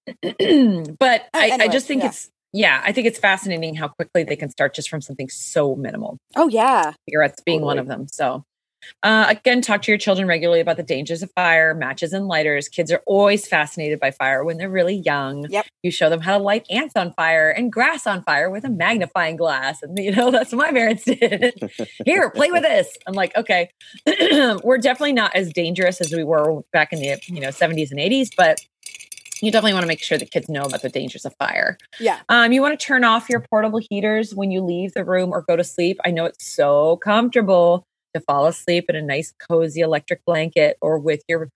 [0.24, 2.08] but Oh, I, I just think yeah.
[2.10, 5.76] it's yeah i think it's fascinating how quickly they can start just from something so
[5.76, 6.94] minimal Oh yeah.
[7.08, 8.44] cigarettes being one of them so
[9.04, 12.70] uh, again talk to your children regularly about the dangers of fire matches and lighters.
[12.70, 15.48] Kids are always fascinated by fire when they're really young.
[15.50, 15.66] Yep.
[15.84, 18.70] you show them how to light ants on fire and grass on fire with a
[18.70, 19.82] magnifying glass.
[19.82, 21.54] And you know that's what my parents did.
[22.06, 22.96] Here play with this.
[23.06, 23.70] I'm like okay.
[24.64, 28.00] We're definitely not as dangerous as we were back in the you know 70s and
[28.00, 28.60] 80s but
[29.42, 31.78] you definitely want to make sure the kids know about the dangers of fire.
[32.00, 32.20] Yeah.
[32.30, 35.42] um, you want to turn off your portable heaters when you leave the room or
[35.42, 36.00] go to sleep.
[36.06, 40.98] I know it's so comfortable to fall asleep in a nice, cozy electric blanket or
[41.00, 41.50] with your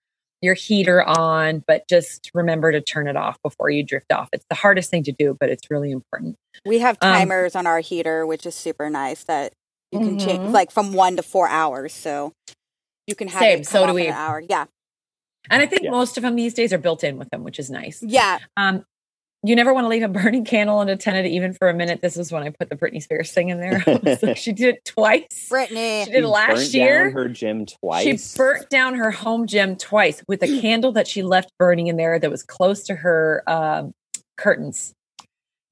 [0.44, 4.28] your heater on, but just remember to turn it off before you drift off.
[4.32, 6.34] It's the hardest thing to do, but it's really important.
[6.66, 9.52] We have Um, timers on our heater, which is super nice that
[9.92, 10.50] you can change Mhm.
[10.52, 11.92] like from one to four hours.
[11.92, 12.32] So
[13.06, 14.08] you can have Same, it so do we.
[14.08, 14.40] an hour.
[14.40, 14.64] Yeah.
[15.48, 15.90] And I think Yeah.
[15.92, 18.02] most of them these days are built in with them, which is nice.
[18.02, 18.40] Yeah.
[18.56, 18.84] Um,
[19.44, 22.00] you never want to leave a burning candle unattended, even for a minute.
[22.00, 23.80] This is when I put the Britney Spears thing in there.
[24.20, 25.48] So she did it twice.
[25.50, 26.04] Britney.
[26.04, 27.04] She did it She last burnt year.
[27.04, 28.32] down her gym twice.
[28.32, 31.96] She burnt down her home gym twice with a candle that she left burning in
[31.96, 33.92] there that was close to her um,
[34.36, 34.92] curtains.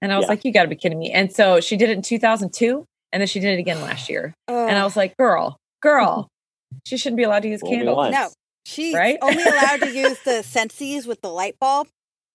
[0.03, 0.29] And I was Yeah.
[0.31, 1.13] like, you got to be kidding me.
[1.13, 4.35] And so she did it in 2002, and then she did it again last year.
[4.49, 6.29] And I was like, girl, girl,
[6.87, 8.11] she shouldn't be allowed to use candles.
[8.13, 8.29] no,
[8.65, 9.19] she's Right?
[9.23, 11.89] only allowed to use the Scentsy's with the light bulb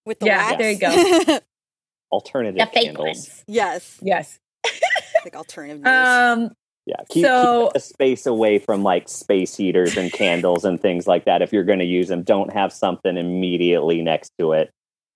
[0.06, 0.58] with the Yeah, wax.
[0.58, 1.40] there you go.
[2.12, 3.06] Alternative The fake candles.
[3.06, 3.44] ones.
[3.48, 4.40] yes, Yes.
[5.24, 5.88] like alternative news.
[5.88, 6.52] Um,
[6.86, 11.08] Yeah, keep, So- keep a space away from like space heaters and candles and things
[11.08, 11.42] like that.
[11.42, 14.70] If you're going to use them, don't have something immediately next to it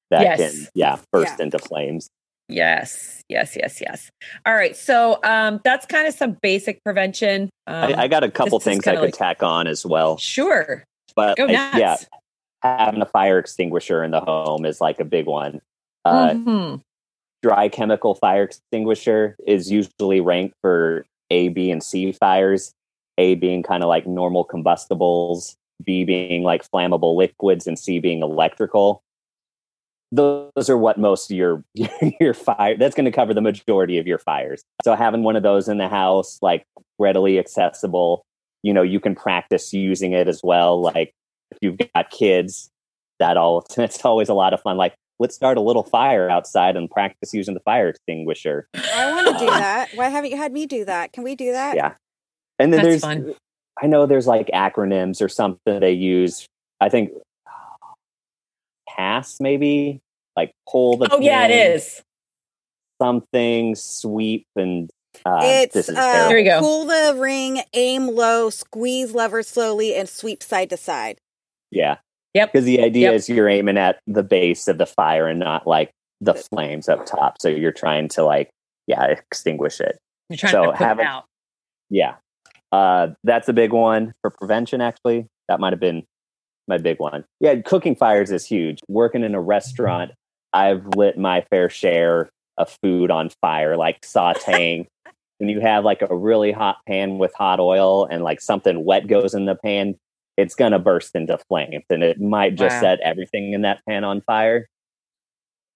[0.10, 0.40] that Yes.
[0.40, 1.44] can, yeah, burst Yeah.
[1.46, 2.10] into flames.
[2.52, 4.10] yes, yes, yes, yes.
[4.48, 4.76] All right.
[4.76, 7.52] So um, that's kind of some basic prevention.
[7.68, 10.84] Um, I, I got a couple things I could like- tack on as well, sure.
[11.16, 11.78] but Go I- nuts.
[11.78, 11.96] yeah,
[12.62, 15.62] having a fire extinguisher in the home is like a big one.
[16.06, 16.82] Uh, Mhm.
[17.42, 22.74] dry chemical fire extinguisher is usually ranked for A, B, and C fires.
[23.18, 28.22] A being kind of like normal combustibles, B being like flammable liquids, and C being
[28.22, 29.02] electrical.
[30.12, 31.64] Those are what most of your
[32.20, 32.76] your fire.
[32.78, 34.64] That's going to cover the majority of your fires.
[34.84, 36.64] So having one of those in the house, like
[36.98, 38.24] readily accessible,
[38.64, 40.82] you know, you can practice using it as well.
[40.82, 41.14] Like
[41.52, 42.70] if you've got kids,
[43.20, 44.78] that all it's always a lot of fun.
[44.78, 48.68] Like let's start a little fire outside and practice using the fire extinguisher.
[48.74, 49.90] I want to do that.
[49.96, 51.14] Why haven't you had me do that?
[51.14, 51.76] Can we do that?
[51.76, 51.96] Yeah.
[52.58, 53.36] And then That's there's, fun.
[53.82, 56.46] I know there's like acronyms or something they use.
[56.82, 57.12] I think
[58.88, 60.02] pass maybe
[60.36, 61.10] like pull the.
[61.12, 62.02] Oh yeah, it is.
[63.02, 64.90] something sweep and.
[65.26, 66.28] Uh, it's this uh.
[66.28, 66.60] There you go.
[66.60, 71.20] pull the ring, aim low, squeeze lever slowly, and sweep side to side.
[71.72, 71.98] Yeah.
[72.34, 72.54] Yep.
[72.54, 73.16] Because the idea Yep.
[73.16, 77.06] is you're aiming at the base of the fire and not like the flames up
[77.06, 77.38] top.
[77.42, 78.50] So you're trying to like,
[78.88, 79.98] yeah, extinguish it.
[80.30, 81.26] You're trying So to put have it out.
[81.90, 82.16] Yeah.
[82.72, 85.26] Uh, that's a big one for prevention, actually.
[85.48, 86.04] That might have been
[86.68, 87.26] my big one.
[87.40, 88.80] Yeah, cooking fires is huge.
[88.88, 90.12] Working in a restaurant,
[90.54, 94.86] I've lit my fair share of food on fire, like sauteing.
[95.40, 99.08] when you have like a really hot pan with hot oil and like something wet
[99.08, 99.96] goes in the pan,
[100.40, 102.82] it's going to burst into flames and it might just Wow.
[102.82, 104.68] set everything in that pan on fire.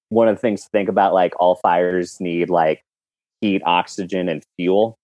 [0.09, 2.83] One of the things to think about like all fires need like
[3.41, 4.95] heat, oxygen, and fuel.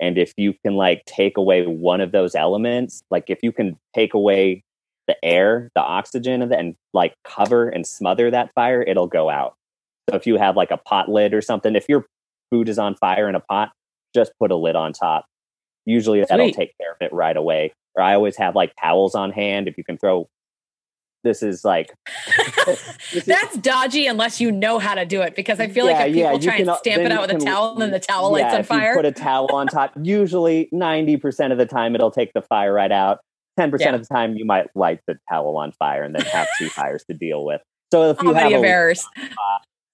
[0.00, 3.78] And if you can like take away one of those elements, like if you can
[3.94, 4.64] take away
[5.06, 9.28] the air, the oxygen of it, and like cover and smother that fire, it'll go
[9.30, 9.54] out.
[10.10, 12.06] So if you have like a pot lid or something, if your
[12.50, 13.70] food is on fire in a pot,
[14.14, 15.26] just put a lid on top.
[15.86, 16.54] Usually that'll Sweet.
[16.56, 17.72] take care of it right away.
[17.96, 19.68] Or I always have like towels on hand.
[19.68, 20.28] If you can throw,
[21.22, 21.92] this is like
[23.26, 26.14] That's dodgy unless you know how to do it because I feel Yeah, like if
[26.14, 28.00] people you try can, and uh, stamp it out with a towel and then the
[28.00, 28.90] towel lights on fire.
[28.90, 29.92] You put a towel on top.
[30.02, 33.20] Usually, ninety percent of the time, it'll take the fire right out.
[33.56, 36.48] Ten percent of the time, you might light the towel on fire and then have
[36.58, 37.60] two fires to deal with.
[37.92, 39.06] So if you have a, errors?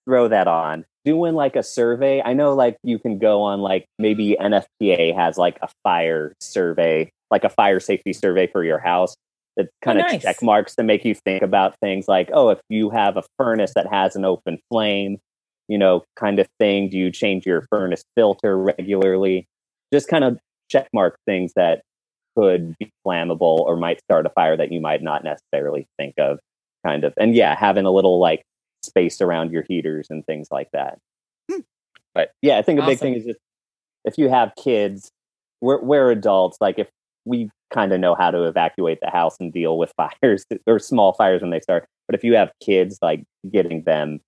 [0.06, 0.84] throw that on.
[1.04, 2.20] Doing like a survey.
[2.22, 7.10] I know, like you can go on like maybe NFPA has like a fire survey,
[7.31, 9.16] like a fire safety survey for your house.
[9.57, 10.23] That kind of nice.
[10.23, 13.73] check marks to make you think about things like, oh, if you have a furnace
[13.75, 15.19] that has an open flame,
[15.69, 16.88] you know, kind of thing.
[16.88, 19.47] Do you change your furnace filter regularly?
[19.93, 20.38] Just kind of
[20.69, 21.83] check mark things that
[22.37, 26.38] could be flammable or might start a fire that you might not necessarily think of.
[26.85, 28.43] Kind of, and yeah, having a little like
[28.83, 30.99] space around your heaters and things like that.
[31.51, 31.61] Hmm.
[32.14, 33.38] But yeah, I think a big thing is just
[34.05, 35.11] if you have kids,
[35.61, 36.57] we're, we're adults.
[36.61, 36.88] Like if
[37.24, 41.12] we kind of know how to evacuate the house and deal with fires or small
[41.12, 41.87] fires when they start.
[42.06, 44.20] But if you have kids, like getting them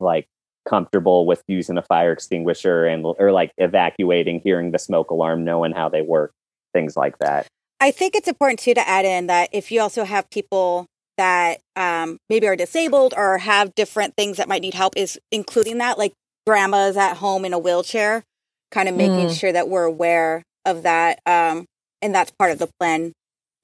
[0.00, 0.26] like
[0.68, 5.72] comfortable with using a fire extinguisher and or like evacuating, hearing the smoke alarm, knowing
[5.72, 6.32] how they work,
[6.72, 7.46] things like that.
[7.80, 10.86] I think it's important too to add in that if you also have people
[11.16, 15.78] that um, maybe are disabled or have different things that might need help, is including
[15.78, 16.12] that, like
[16.46, 18.22] grandma's at home in a wheelchair,
[18.70, 19.38] kind of making Mm.
[19.38, 21.20] sure that we're aware of that.
[21.26, 21.66] Um,
[22.02, 23.12] and that's part of the plan.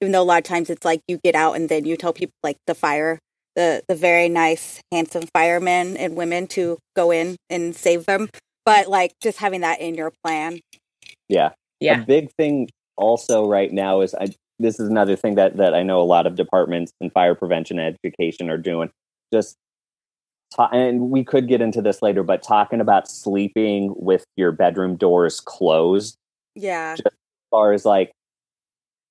[0.01, 2.13] Even though a lot of times it's like you get out and then you tell
[2.13, 3.19] people like the fire,
[3.55, 8.29] the the very nice, handsome firemen and women to go in and save them.
[8.65, 10.59] But like just having that in your plan.
[11.29, 11.51] Yeah.
[11.79, 12.01] Yeah.
[12.01, 14.27] A big thing also right now is I
[14.59, 17.79] this is another thing that that I know a lot of departments in fire prevention
[17.79, 18.89] and education are doing.
[19.33, 19.55] Just
[20.55, 24.95] ta- and we could get into this later, but talking about sleeping with your bedroom
[24.95, 26.17] doors closed
[26.55, 26.95] Yeah.
[26.95, 27.13] Just as
[27.51, 28.11] far as like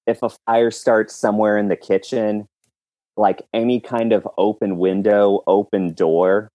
[0.07, 2.47] if a fire starts somewhere in the kitchen,
[3.17, 6.49] like any kind of open window, open door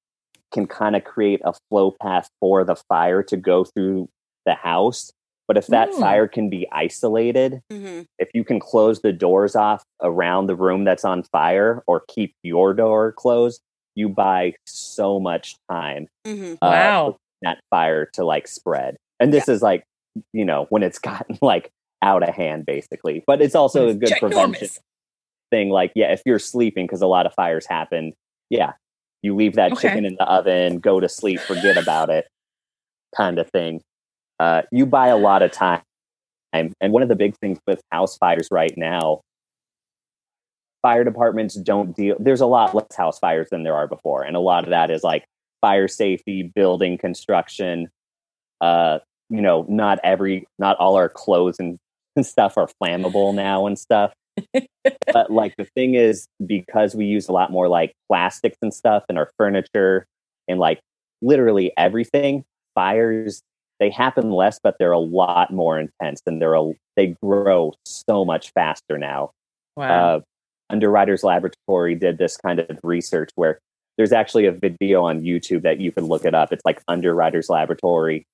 [0.51, 4.09] can kind of create a flow path for the fire to go through
[4.45, 5.12] the house.
[5.47, 5.99] But if that Mm.
[5.99, 10.83] fire can be isolated, hmm if you can close the doors off around the room
[10.83, 13.62] that's on fire or keep your door closed,
[13.95, 17.17] you buy so much time hmm uh, Wow.
[17.41, 18.97] that fire to like spread.
[19.19, 19.83] And this is like,
[20.33, 21.69] you know, when it's gotten like
[22.01, 23.23] out of hand, basically.
[23.27, 24.69] But it's also a good prevention
[25.51, 25.69] thing.
[25.69, 28.13] Like, yeah, if you're sleeping, because a lot of fires happen,
[28.49, 28.73] yeah,
[29.21, 29.88] you leave that Okay.
[29.89, 32.27] chicken in the oven, go to sleep, forget about it,
[33.15, 33.81] kind of thing.
[34.39, 35.81] Uh, you buy a lot of time.
[36.53, 39.21] And one of the big things with house fires right now,
[40.81, 42.15] fire departments don't deal.
[42.19, 44.89] There's a lot less house fires than there are before, and a lot of that
[44.89, 45.25] is like
[45.62, 47.89] fire safety, building construction.
[48.62, 51.77] Uh, you know, not every, not all our clothes and,
[52.19, 54.13] and stuff are flammable now and stuff.
[55.13, 59.03] but like the thing is, because we use a lot more like plastics and stuff
[59.10, 60.05] in our furniture
[60.47, 60.79] and like
[61.21, 62.43] literally everything,
[62.75, 63.41] fires
[63.79, 68.25] they happen less, but they're a lot more intense, and they're a, they grow so
[68.25, 69.32] much faster now.
[69.75, 70.17] Wow.
[70.17, 70.19] Uh,
[70.69, 73.60] Underwriters Laboratory did this kind of research where
[73.97, 76.53] there's actually a video on YouTube that you can look it up.
[76.53, 78.25] It's like Underwriters Laboratory.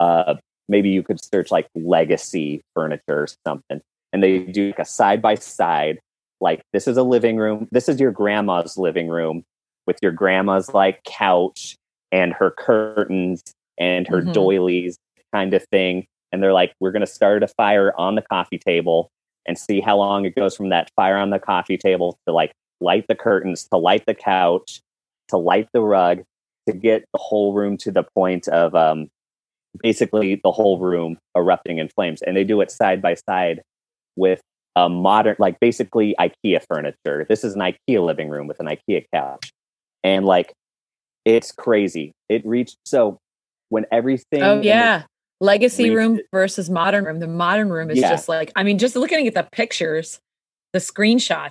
[0.00, 0.34] Uh,
[0.68, 3.80] maybe you could search like legacy furniture or something,
[4.12, 5.98] and they do like a side by side.
[6.40, 7.68] Like this is a living room.
[7.70, 9.44] This is your grandma's living room
[9.86, 11.76] with your grandma's like couch
[12.12, 13.42] and her curtains
[13.78, 14.32] and her Mhm.
[14.32, 14.96] doilies
[15.32, 16.06] kind of thing.
[16.32, 19.08] And they're like, we're going to start a fire on the coffee table
[19.46, 22.52] and see how long it goes from that fire on the coffee table to like
[22.80, 24.80] light the curtains, to light the couch,
[25.28, 26.22] to light the rug,
[26.66, 29.08] to get the whole room to the point of um,
[29.82, 32.22] basically the whole room erupting in flames.
[32.22, 33.60] And they do it side by side
[34.16, 34.40] with
[34.76, 37.26] a modern, like basically IKEA furniture.
[37.28, 39.50] This is an IKEA living room with an IKEA couch.
[40.02, 40.52] And like,
[41.24, 42.12] it's crazy.
[42.28, 43.18] It reached so
[43.70, 44.42] when everything.
[44.42, 45.02] oh in the- yeah.
[45.40, 47.18] Legacy reached room versus modern room.
[47.18, 48.10] The modern room is Yeah.
[48.10, 50.18] just like I mean, just looking at the pictures,
[50.72, 51.50] the screenshots,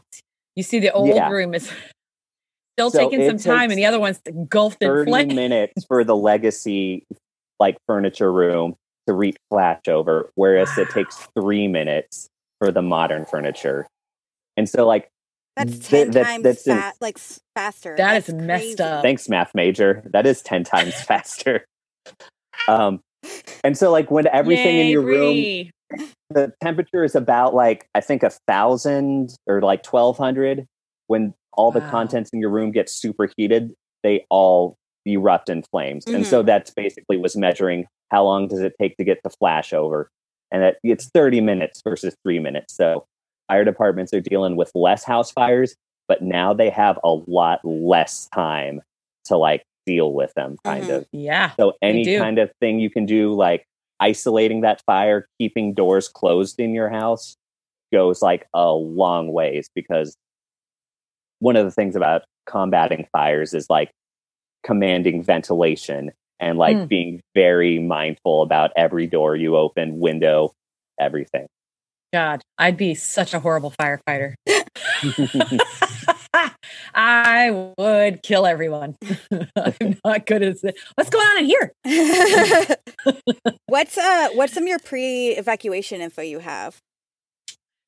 [0.55, 1.29] you see the old Yeah.
[1.29, 1.71] room is
[2.77, 6.15] still So taking some time, and the other one's engulfed in 30 minutes for the
[6.15, 7.05] legacy
[7.59, 8.75] like furniture room
[9.07, 13.87] to reach flashover, whereas it takes three minutes for the modern furniture.
[14.57, 15.09] And so, like,
[15.55, 17.95] That's th- ten that- times that's in- fa- like s- faster.
[17.97, 18.83] That is That's messed crazy.
[18.83, 19.01] up.
[19.03, 20.03] thanks, math major.
[20.13, 21.65] That is 10 times faster.
[22.67, 23.01] Um,
[23.63, 25.69] and so, like, when everything in your room,
[26.29, 30.65] the temperature is about like, I think, a thousand or like 1200.
[31.07, 36.05] When all the contents in your room get superheated, they all erupt in flames.
[36.07, 39.73] And so that's basically was measuring how long does it take to get the flash
[39.73, 40.09] over.
[40.51, 42.75] And that it's 30 minutes versus three minutes.
[42.75, 43.05] So
[43.47, 45.75] fire departments are dealing with less house fires,
[46.07, 48.81] but now they have a lot less time
[49.25, 50.95] to like deal with them, kind Mhm.
[50.97, 51.07] of.
[51.11, 51.51] Yeah.
[51.59, 53.65] So any kind of thing you can do, like
[53.99, 57.35] isolating that fire, keeping doors closed in your house,
[57.91, 60.15] goes like a long ways because
[61.39, 63.91] one of the things about combating fires is like
[64.63, 66.87] commanding ventilation and like Mm.
[66.87, 70.53] being very mindful about every door you open, window,
[70.99, 71.45] everything.
[72.11, 74.33] God, I'd be such a horrible firefighter.
[76.95, 78.95] I would kill everyone.
[79.55, 80.75] I'm not good at it.
[80.95, 81.71] What's going on in here?
[83.65, 86.77] what's uh what's some of your pre-evacuation info you have?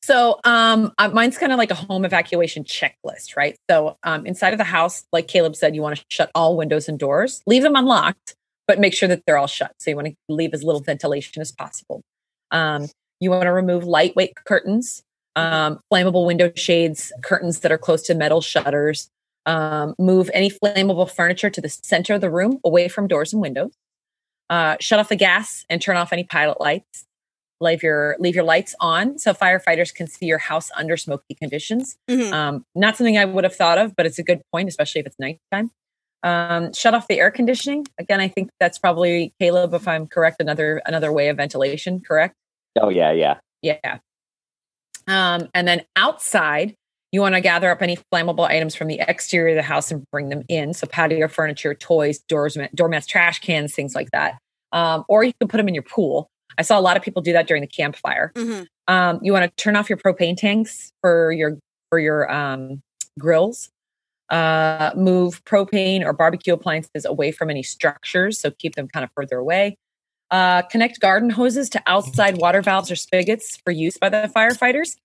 [0.05, 3.57] So, um, mine's kind of like a home evacuation checklist, right?
[3.67, 6.87] So, um, inside of the house, like Caleb said, you want to shut all windows
[6.87, 8.35] and doors, leave them unlocked,
[8.67, 9.71] but make sure that they're all shut.
[9.79, 12.03] So, you want to leave as little ventilation as possible.
[12.51, 12.85] Um,
[13.19, 15.01] you want to remove lightweight curtains,
[15.35, 19.09] um, flammable window shades, curtains that are close to metal shutters.
[19.47, 23.41] Um, move any flammable furniture to the center of the room, away from doors and
[23.41, 23.73] windows.
[24.51, 27.05] Uh, shut off the gas and turn off any pilot lights
[27.61, 31.97] leave your leave your lights on so firefighters can see your house under smoky conditions.
[32.09, 32.31] Mhm.
[32.31, 35.07] Um, not something I would have thought of, but it's a good point, especially if
[35.07, 35.71] it's nighttime.
[36.23, 37.85] Um, shut off the air conditioning.
[37.99, 41.99] Again, I think that's probably Caleb, if I'm correct, another another way of ventilation.
[41.99, 42.35] Correct?
[42.81, 43.35] oh yeah, yeah.
[43.61, 43.99] Yeah.
[45.07, 46.75] Um, and then outside,
[47.11, 50.03] you want to gather up any flammable items from the exterior of the house and
[50.11, 50.73] bring them in.
[50.73, 54.37] So patio furniture, toys, doors, doormats, trash cans, things like that.
[54.71, 56.27] Um, or you can put them in your pool.
[56.57, 58.31] I saw a lot of people do that during the Camp Fire.
[58.35, 58.67] Mhm.
[58.87, 61.57] Um, you want to turn off your propane tanks for your
[61.89, 62.81] for your um,
[63.19, 63.69] grills.
[64.29, 69.11] Uh, move propane or barbecue appliances away from any structures, so keep them kind of
[69.15, 69.77] further away.
[70.31, 74.95] Uh, connect garden hoses to outside water valves or spigots for use by the firefighters.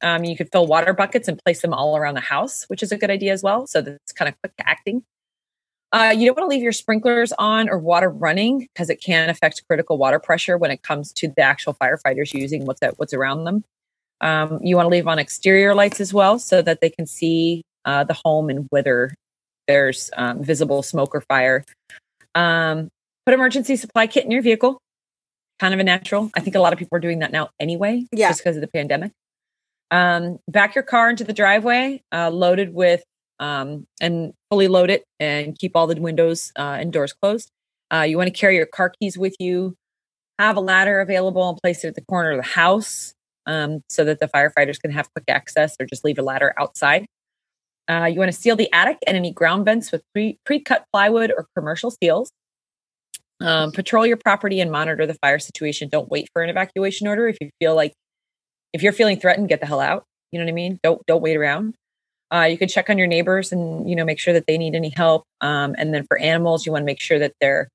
[0.00, 2.92] Um, you could fill water buckets and place them all around the house, which is
[2.92, 3.66] a good idea as well.
[3.66, 5.02] So that's kind of quick acting.
[5.92, 9.30] Uh, you don't want to leave your sprinklers on or water running because it can
[9.30, 13.14] affect critical water pressure when it comes to the actual firefighters using what's at, what's
[13.14, 13.64] around them.
[14.20, 17.62] Um, you want to leave on exterior lights as well so that they can see
[17.84, 19.14] uh, the home and whether
[19.66, 21.64] there's um, visible smoke or fire.
[22.34, 22.88] Um,
[23.24, 24.78] put emergency supply kit in your vehicle.
[25.58, 26.30] Kind of a natural.
[26.34, 28.28] I think a lot of people are doing that now anyway, Yeah.
[28.28, 29.12] just because of the pandemic.
[29.90, 33.02] Um, back your car into the driveway, uh, loaded with
[33.40, 37.50] um, and fully load it and keep all the windows uh, and doors closed.
[37.92, 39.74] Uh, you want to carry your car keys with you.
[40.38, 43.14] Have a ladder available and place it at the corner of the house
[43.46, 47.06] um, so that the firefighters can have quick access or just leave a ladder outside.
[47.90, 51.32] Uh, you want to seal the attic and any ground vents with pre pre-cut plywood
[51.36, 52.30] or commercial seals.
[53.40, 55.88] Um, patrol your property and monitor the fire situation.
[55.88, 57.28] Don't wait for an evacuation order.
[57.28, 57.94] If you feel like
[58.72, 60.04] if you're feeling threatened, get the hell out.
[60.30, 60.78] You know what I mean?
[60.82, 61.74] Don't don't wait around.
[62.32, 64.74] Uh, you can check on your neighbors and you know make sure that they need
[64.74, 65.24] any help.
[65.40, 67.68] Um, and then for animals, you want to make sure that they're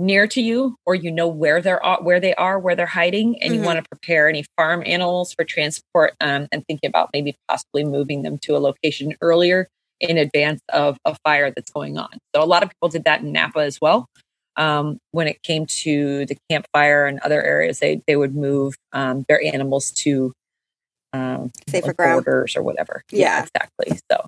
[0.00, 3.52] near to you or you know where they're where they are where they're hiding and
[3.52, 3.60] mm-hmm.
[3.60, 7.84] you want to prepare any farm animals for transport um, and thinking about maybe possibly
[7.84, 9.68] moving them to a location earlier
[10.00, 13.20] in advance of a fire that's going on so a lot of people did that
[13.20, 14.08] in napa as well
[14.56, 18.76] um, when it came to the Camp Fire and other areas they they would move
[18.92, 20.32] um, their animals to
[21.42, 23.18] um, safer ground borders or whatever yeah.
[23.18, 24.26] yeah exactly so, so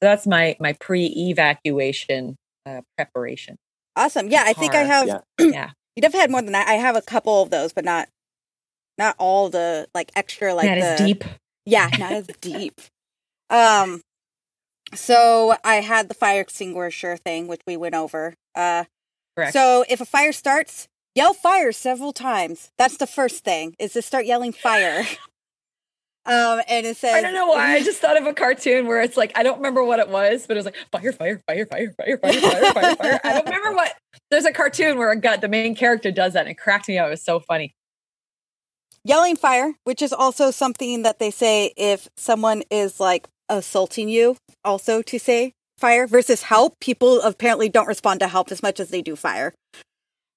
[0.00, 2.36] that's my my pre-evacuation
[2.66, 3.56] uh, preparation
[3.96, 4.28] Awesome.
[4.28, 5.06] Yeah, I think I have.
[5.06, 5.20] Yeah.
[5.38, 5.70] yeah.
[5.96, 6.68] You'd have had more than that.
[6.68, 8.08] I have a couple of those, but not
[8.98, 11.24] not all the like extra like not the, as deep.
[11.66, 12.80] Yeah, not as deep.
[13.50, 14.00] Um,
[14.94, 18.34] so I had the fire extinguisher thing, which we went over.
[18.54, 18.84] Uh,
[19.36, 19.52] Correct.
[19.52, 22.70] So if a fire starts, yell fire several times.
[22.78, 23.74] That's the first thing.
[23.78, 25.04] Is to start yelling fire.
[26.24, 27.74] Um, and it says, I don't know why.
[27.74, 30.46] I just thought of a cartoon where it's like, I don't remember what it was,
[30.46, 33.20] but it was like fire, fire, fire, fire, fire, fire, fire, fire, fire.
[33.24, 33.92] I don't remember what.
[34.30, 36.98] There's a cartoon where a gut, the main character does that and it cracked me
[36.98, 37.08] up.
[37.08, 37.74] It was so funny.
[39.04, 44.36] Yelling fire, which is also something that they say if someone is like assaulting you,
[44.64, 46.78] also to say fire versus help.
[46.78, 49.52] People apparently don't respond to help as much as they do fire,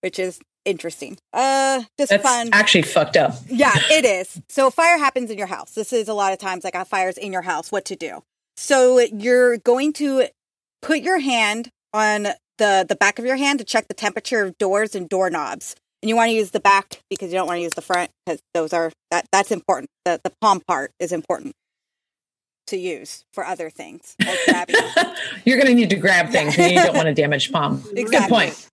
[0.02, 1.18] which is interesting.
[1.34, 2.50] Uh, just That's fun.
[2.52, 3.36] Actually, fucked up.
[3.48, 4.42] Yeah, it is.
[4.50, 5.72] So fire happens in your house.
[5.72, 7.72] This is a lot of times like a fire's in your house.
[7.72, 8.24] What to do?
[8.58, 10.28] So you're going to
[10.82, 14.58] put your hand on the the back of your hand to check the temperature of
[14.58, 15.76] doors and doorknobs.
[16.02, 18.12] And you want to use the back because you don't want to use the front
[18.26, 19.90] because those are that that's important.
[20.04, 21.54] The the palm part is important
[22.68, 24.70] to use for other things like.
[25.46, 27.84] You're going to need to grab things and you don't want to damage palm.
[27.96, 28.20] Exactly.
[28.20, 28.70] Good point.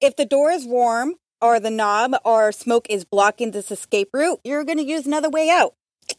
[0.00, 1.14] If the door is warm,
[1.44, 5.28] or the knob or smoke is blocking this escape route, you're going to use another
[5.28, 5.74] way out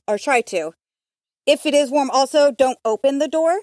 [0.08, 0.74] or try to.
[1.48, 3.62] If it is warm, also don't open the door.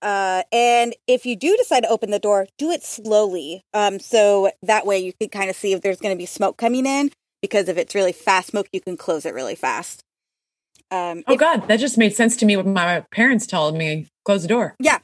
[0.00, 3.62] Uh, and if you do decide to open the door, do it slowly.
[3.74, 6.56] Um, so that way you can kind of see if there's going to be smoke
[6.56, 7.10] coming in.
[7.42, 10.04] Because if it's really fast smoke, you can close it really fast.
[10.92, 14.06] Um, oh if, God, that just made sense to me when my parents told me
[14.24, 14.76] close the door.
[14.78, 14.98] Yeah,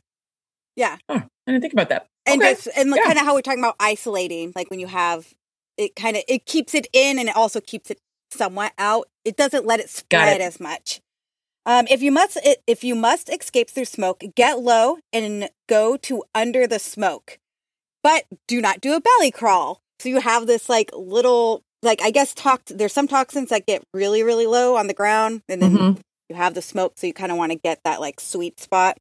[0.77, 0.99] yeah.
[1.09, 2.07] Oh, I didn't think about that.
[2.27, 2.55] And okay.
[2.55, 3.03] just and yeah.
[3.05, 5.33] kind of how we're talking about isolating, like when you have
[5.77, 7.99] it kind of it keeps it in and it also keeps it
[8.31, 9.09] somewhat out.
[9.25, 10.45] It doesn't let it spread it.
[10.45, 11.01] as much.
[11.65, 16.23] Um, if you must if you must escape through smoke, get low and go to
[16.35, 17.39] under the smoke,
[18.03, 19.81] but do not do a belly crawl.
[19.99, 22.71] So you have this like little like I guess tox.
[22.73, 26.01] There's some toxins that get really really low on the ground, and then mm-hmm.
[26.29, 26.95] you have the smoke.
[26.97, 28.97] So you kind of want to get that like sweet spot.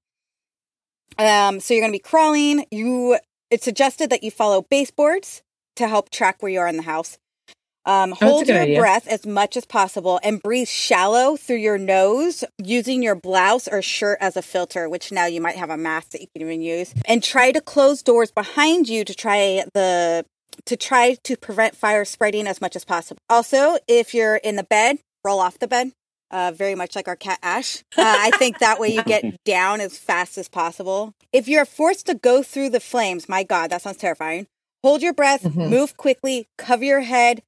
[1.19, 2.65] Um, so you're going to be crawling.
[2.71, 3.19] You
[3.51, 5.43] it's suggested that you follow baseboards
[5.75, 7.17] to help track where you are in the house.
[7.85, 8.79] Um, hold your idea.
[8.79, 13.81] breath as much as possible and breathe shallow through your nose using your blouse or
[13.83, 16.61] shirt as a filter, which now you might have a mask that you can even
[16.61, 16.93] use.
[17.05, 20.25] And try to close doors behind you to try the
[20.65, 23.19] to try to prevent fire spreading as much as possible.
[23.29, 25.91] Also, if you're in the bed, roll off the bed.
[26.31, 27.83] Uh, very much like our cat Ash.
[27.95, 31.13] Uh, I think that way you get down as fast as possible.
[31.31, 34.47] If you're forced to go through the flames, my God, that sounds terrifying.
[34.85, 35.65] Hold your breath, mm-hmm.
[35.65, 37.41] move quickly, cover your head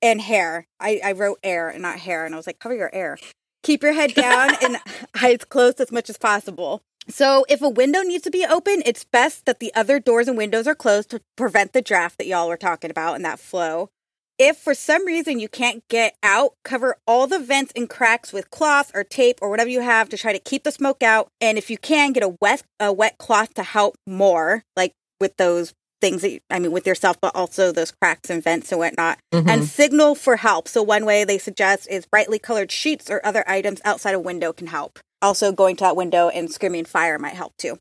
[0.00, 0.66] and hair.
[0.80, 3.18] I, I wrote air and not hair, and I was like, cover your air.
[3.62, 4.78] Keep your head down and
[5.22, 6.80] eyes closed as much as possible.
[7.06, 10.38] So, if a window needs to be open, it's best that the other doors and
[10.38, 13.90] windows are closed to prevent the draft that y'all were talking about and that flow.
[14.38, 18.50] If for some reason you can't get out, cover all the vents and cracks with
[18.50, 21.28] cloth or tape or whatever you have to try to keep the smoke out.
[21.42, 25.36] And if you can, get a wet a wet cloth to help more, like with
[25.36, 29.18] those things that, I mean, with yourself, but also those cracks and vents and whatnot,
[29.32, 29.48] mm-hmm.
[29.48, 30.68] and signal for help.
[30.68, 34.52] So, one way they suggest is brightly colored sheets or other items outside a window
[34.52, 34.98] can help.
[35.22, 37.78] Also, going to that window and screaming fire might help too.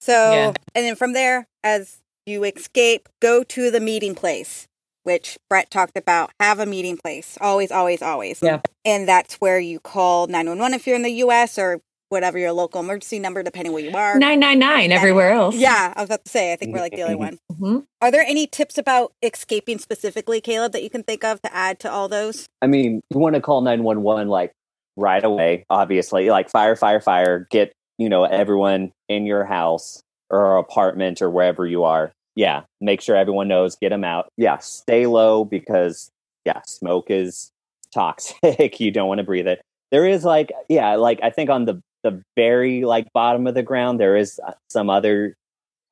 [0.00, 0.52] So, yeah.
[0.74, 4.66] and then from there, as you escape, go to the meeting place,
[5.02, 6.30] which Brett talked about.
[6.40, 7.36] Have a meeting place.
[7.40, 8.40] Always, always, always.
[8.42, 8.60] Yeah.
[8.84, 11.80] And that's where you call 911 if you're in the US or
[12.10, 14.18] whatever your local emergency number, depending where you are.
[14.18, 15.54] 999 everywhere else.
[15.54, 17.38] Yeah, I was about to say, I think we're like the only one.
[17.50, 17.78] Mm-hmm.
[18.02, 21.78] Are there any tips about escaping specifically, Caleb, that you can think of to add
[21.80, 22.48] to all those?
[22.60, 24.52] I mean, you want to call 911 like
[24.96, 30.58] right away, obviously, like fire, fire, fire, get, you know, everyone in your house or
[30.58, 32.12] apartment or wherever you are.
[32.34, 34.28] Yeah, make sure everyone knows, get them out.
[34.36, 36.10] Yeah, stay low because,
[36.44, 37.50] yeah, smoke is
[37.94, 38.80] toxic.
[38.80, 41.80] you don't want to breathe it there is like yeah like i think on the
[42.02, 45.34] the very like bottom of the ground there is uh, some other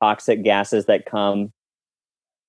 [0.03, 1.51] toxic gases that come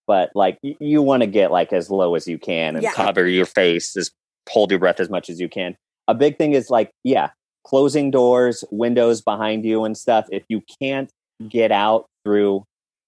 [0.07, 2.93] but like y- you want to get like as low as you can and yeah.
[2.93, 4.11] cover your face just
[4.49, 5.75] hold your breath as much as you can
[6.07, 7.29] a big thing is like yeah
[7.69, 10.25] closing doors, windows behind you and stuff.
[10.31, 11.09] If you can't
[11.47, 12.63] get out through,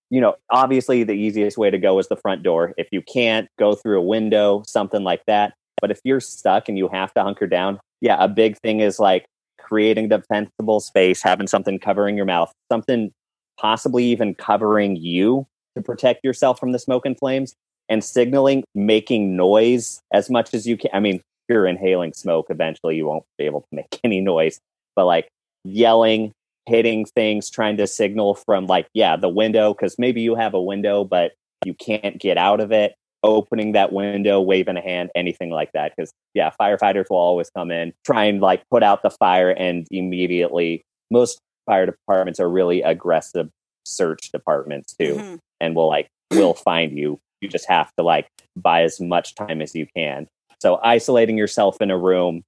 [0.10, 2.74] you know, obviously the easiest way to go is the front door.
[2.78, 5.54] If you can't go through a window, something like that.
[5.80, 8.99] But if you're stuck and you have to hunker down, yeah, a big thing is
[8.99, 9.26] like
[9.72, 13.09] creating defensible space, having something covering your mouth, something
[13.57, 17.55] possibly even covering you to protect yourself from the smoke and flames,
[17.88, 20.89] and signaling, making noise as much as you can.
[20.93, 24.59] I mean, if you're inhaling smoke, eventually you won't be able to make any noise,
[24.93, 25.30] but like
[25.63, 26.34] yelling,
[26.65, 30.61] hitting things, trying to signal from like, yeah, the window, because maybe you have a
[30.61, 31.32] window, but
[31.63, 32.93] you can't get out of it
[33.24, 35.93] opening that window, waving a hand, anything like that.
[35.95, 39.88] Because yeah, firefighters will always come in, try and like put out the fire, and
[39.91, 43.49] immediately most fire departments are really aggressive
[43.86, 45.39] search departments too, Mhm.
[45.59, 47.19] and will like will find you.
[47.41, 50.28] You just have to like buy as much time as you can.
[50.61, 52.43] So isolating yourself in a room,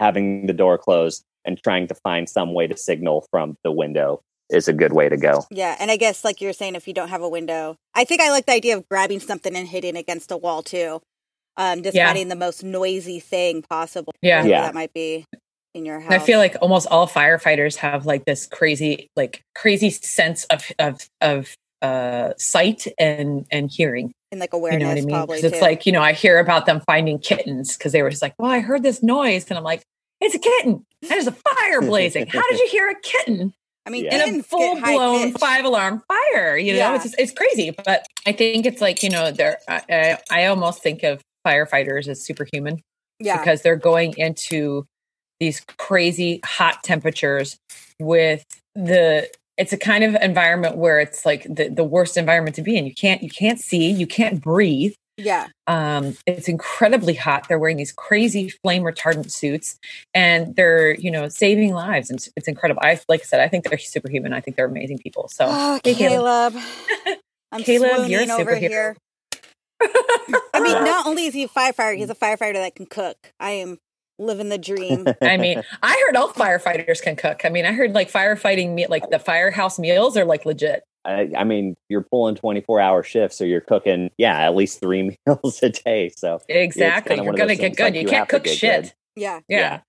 [0.00, 4.20] having the door closed, and trying to find some way to signal from the window
[4.50, 5.44] is a good way to go.
[5.50, 8.20] Yeah, and I guess like you're saying, if you don't have a window, I think
[8.20, 11.00] I like the idea of grabbing something and hitting against a wall too.
[11.56, 12.06] Um, just Yeah.
[12.06, 14.12] finding the most noisy thing possible.
[14.22, 14.44] Yeah.
[14.44, 14.62] Yeah.
[14.62, 15.24] that might be
[15.74, 16.12] in your house.
[16.12, 21.08] I feel like almost all firefighters have like this crazy, like crazy sense of of
[21.20, 24.12] of uh, sight and and hearing.
[24.32, 24.80] and like awareness.
[24.80, 25.10] You know what I mean?
[25.14, 25.36] probably.
[25.38, 25.64] Because it's too.
[25.64, 28.50] like you know, I hear about them finding kittens because they were just like, "Well,
[28.50, 29.82] I heard this noise," and I'm like,
[30.20, 30.84] "It's a kitten.
[31.02, 32.26] There's a fire blazing.
[32.26, 33.52] How did you hear a kitten
[33.86, 34.26] I mean, Yeah.
[34.26, 35.40] in a full blown pitch.
[35.40, 36.94] five alarm fire?" You know, Yeah.
[36.94, 37.70] it's just, it's crazy.
[37.70, 42.08] But I think it's like you know, they're I, I, I almost think of firefighters
[42.08, 42.80] as superhuman
[43.20, 44.86] Yeah, because they're going into
[45.40, 47.56] these crazy hot temperatures
[48.00, 49.28] with the
[49.58, 52.86] it's a kind of environment where it's like the, the worst environment to be in
[52.86, 57.76] you can't you can't see you can't breathe yeah, um, it's incredibly hot they're wearing
[57.76, 59.78] these crazy flame retardant suits
[60.12, 63.64] and they're you know saving lives and it's, incredible i like i said i think
[63.64, 66.52] they're superhuman i think they're amazing people so Oh, hey, Caleb.
[66.52, 67.18] Caleb.
[67.52, 68.96] I'm Caleb, you're over here.
[69.80, 73.16] I mean, not only is he a firefighter, he's a firefighter that can cook.
[73.38, 73.78] I am
[74.18, 75.06] living the dream.
[75.22, 77.42] I mean, I heard all firefighters can cook.
[77.44, 80.82] I mean, I heard like firefighting meal, like the firehouse meals are like legit.
[81.04, 85.16] I, I mean, you're pulling 24 hour shifts, so you're cooking, yeah, at least three
[85.26, 86.10] meals a day.
[86.16, 87.16] So Exactly.
[87.16, 87.82] You're gonna get good.
[87.84, 88.82] like, you, you can't cook shit.
[88.82, 88.92] good.
[89.16, 89.40] yeah.
[89.48, 89.58] Yeah.
[89.58, 89.80] Yeah.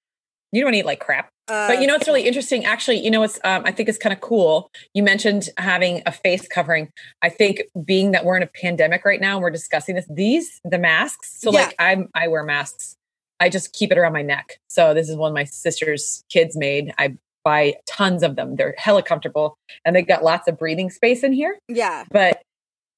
[0.51, 1.30] You don't eat like crap.
[1.47, 2.63] Uh, But you know, it's really interesting.
[2.66, 4.70] Actually, you know, it's um, I think it's kind of cool.
[4.93, 6.89] You mentioned having a face covering.
[7.22, 10.05] I think being that we're in a pandemic right now, and we're discussing this.
[10.09, 11.39] These the masks.
[11.41, 11.59] So Yeah.
[11.66, 12.95] like I'm I wear masks.
[13.39, 14.59] I just keep it around my neck.
[14.70, 16.93] So this is one my sister's kids made.
[16.97, 18.58] I buy tons of them.
[18.58, 21.58] They're hella comfortable, and they got lots of breathing space in here.
[21.70, 22.04] yeah.
[22.12, 22.41] But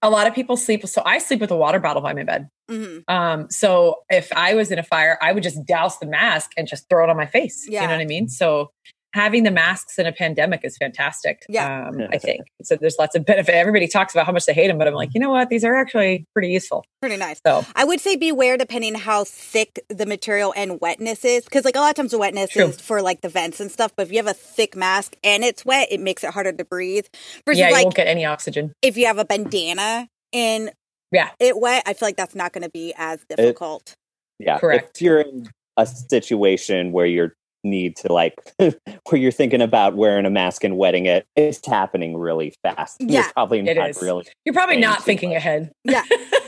[0.02, 0.88] a lot of people sleep.
[0.88, 2.48] So I sleep with a water bottle by my bed.
[2.70, 6.52] hmm Um, so if I was in a fire, I would just douse the mask
[6.56, 7.66] and just throw it on my face.
[7.68, 7.82] Yeah.
[7.82, 8.30] You know what I mean?
[8.30, 8.70] So
[9.14, 11.44] having the masks in a pandemic is fantastic.
[11.50, 11.88] Yeah.
[11.90, 12.76] Um, I think so.
[12.76, 13.56] There's lots of benefit.
[13.56, 15.50] Everybody talks about how much they hate them, but I'm like, you know what?
[15.50, 16.86] These are actually pretty useful.
[17.02, 17.40] Pretty nice.
[17.46, 21.46] So I would say beware depending how thick the material and wetness is.
[21.46, 22.66] Because like a lot of times the wetness True.
[22.66, 23.94] is for like the vents and stuff.
[23.96, 26.66] But if you have a thick mask and it's wet, it makes it harder to
[26.66, 27.06] breathe.
[27.46, 28.74] Versus yeah, you like won't get any oxygen.
[28.82, 30.72] if you have a bandana and
[31.12, 31.30] Yeah.
[31.40, 33.96] it wet, I feel like that's not going to be as difficult.
[34.40, 34.98] yeah, Correct.
[34.98, 37.32] if you're in a situation where you
[37.68, 38.74] need to like, where
[39.14, 42.98] you're thinking about wearing a mask and wetting it, it's happening really fast.
[43.00, 44.02] Yeah, you're probably not is.
[44.02, 45.06] really, You're probably not you.
[45.06, 45.72] thinking ahead.
[45.84, 46.04] Yeah.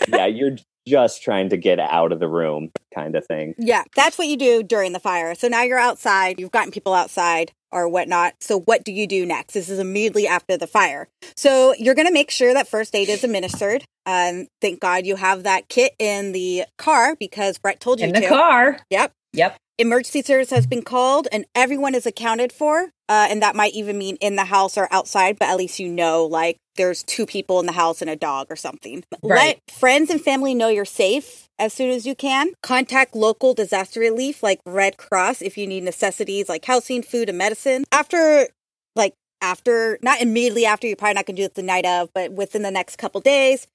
[0.10, 0.58] yeah, you're
[0.88, 3.54] just trying to get out of the room kind of thing.
[3.58, 5.36] Yeah, that's what you do during the fire.
[5.36, 8.34] So now you're outside, you've gotten people outside or whatnot.
[8.40, 9.54] So what do you do next?
[9.54, 11.08] This is immediately after the fire.
[11.36, 13.84] So you're going to make sure that first aid is administered.
[14.08, 18.14] Um, thank God you have that kit in the car because Brett told you In
[18.14, 18.28] the to.
[18.28, 18.80] car.
[18.90, 19.12] Yep.
[19.34, 19.58] Yep.
[19.78, 22.90] Emergency service has been called and everyone is accounted for.
[23.08, 25.88] Uh, and that might even mean in the house or outside, but at least you
[25.88, 29.04] know, like, there's two people in the house and a dog or something.
[29.24, 29.58] Right.
[29.68, 32.54] Let friends and family know you're safe as soon as you can.
[32.62, 37.38] Contact local disaster relief like Red Cross if you need necessities like housing, food, and
[37.38, 37.84] medicine.
[37.92, 38.48] After,
[38.96, 42.10] like, after, not immediately after, you're probably not going to do it the night of,
[42.14, 43.66] but within the next couple days,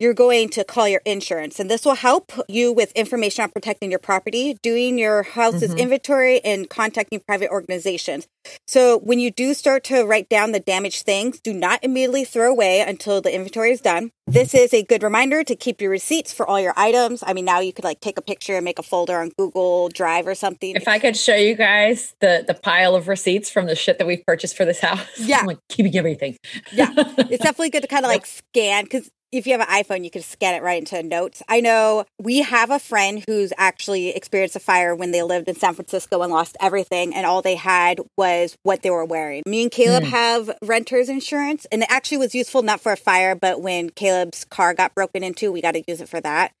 [0.00, 3.90] you're going to call your insurance and this will help you with information on protecting
[3.90, 5.78] your property doing your house's Mhm.
[5.78, 8.26] inventory and contacting private organizations
[8.66, 12.50] so when you do start to write down the damaged things do not immediately throw
[12.50, 16.32] away until the inventory is done this is a good reminder to keep your receipts
[16.32, 18.78] for all your items i mean now you could like take a picture and make
[18.78, 22.54] a folder on google drive or something If I could show you guys the the
[22.54, 25.38] pile of receipts from the shit that we've purchased for this house, Yeah.
[25.40, 26.36] I'm like keeping everything.
[26.72, 26.92] Yeah.
[26.96, 30.10] it's definitely good to kind of like scan because if you have an iPhone, you
[30.10, 31.42] can scan it right into notes.
[31.48, 35.54] I know we have a friend who's actually experienced a fire when they lived in
[35.54, 39.42] San Francisco and lost everything, and all they had was what they were wearing.
[39.46, 40.08] Me and Caleb Mm.
[40.10, 44.44] have renter's insurance, and it actually was useful not for a fire, but when Caleb's
[44.44, 46.52] car got broken into, we got to use it for that.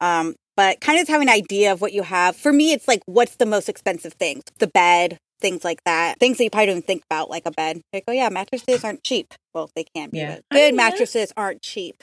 [0.00, 2.36] Um, but kind of having an idea of what you have.
[2.36, 4.42] For me, it's like, what's the most expensive things?
[4.58, 6.18] The bed, things like that.
[6.20, 7.80] Things that you probably don't even think about, like a bed.
[7.92, 9.34] Like, oh yeah, mattresses aren't cheap.
[9.52, 10.36] Well, they can't be, Yeah.
[10.36, 12.02] but I good mean, mattresses aren't cheap.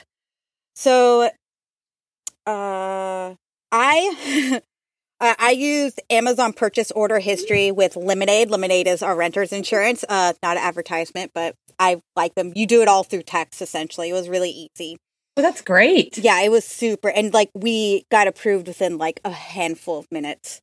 [0.74, 1.30] So,
[2.46, 3.34] uh,
[3.72, 4.60] I.
[5.20, 8.50] Uh, I use Amazon purchase order history with Lemonade.
[8.50, 10.04] Lemonade is our renter's insurance.
[10.08, 12.52] Uh, not an advertisement, but I like them.
[12.56, 14.10] You do it all through text, essentially.
[14.10, 14.96] It was really easy.
[15.36, 16.18] Well, that's great.
[16.18, 17.08] Yeah, it was super.
[17.08, 20.60] And like we got approved within like a handful of minutes.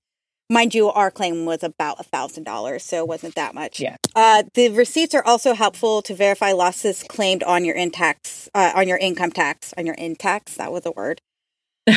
[0.52, 3.80] Mind you, our claim was about a thousand dollars, so it wasn't that much.
[3.80, 3.97] Yeah.
[4.16, 8.72] Uh, the receipts are also helpful to verify losses claimed on your in tax, uh,
[8.76, 10.56] on your income tax, on your in tax.
[10.56, 11.22] That was a word.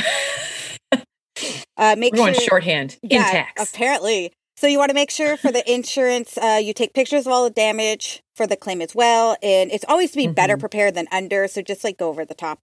[1.78, 2.98] Uh, make We're going shorthand.
[3.02, 3.72] yeah, in tax.
[3.72, 4.32] apparently.
[4.56, 7.42] So you want to make sure for the insurance, uh, you take pictures of all
[7.44, 10.60] the damage for the claim as well, and it's always to be better Mhm.
[10.60, 11.48] prepared than under.
[11.48, 12.58] So just like go over the top.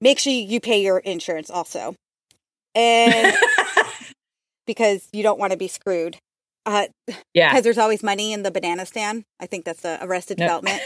[0.00, 1.94] Make sure you pay your insurance also,
[2.74, 3.34] and
[4.66, 6.16] because you don't want to be screwed.
[6.64, 6.86] Uh,
[7.34, 7.50] yeah.
[7.50, 9.24] because there's always money in the banana stand.
[9.40, 10.46] I think that's the Arrested Yep.
[10.46, 10.82] Development.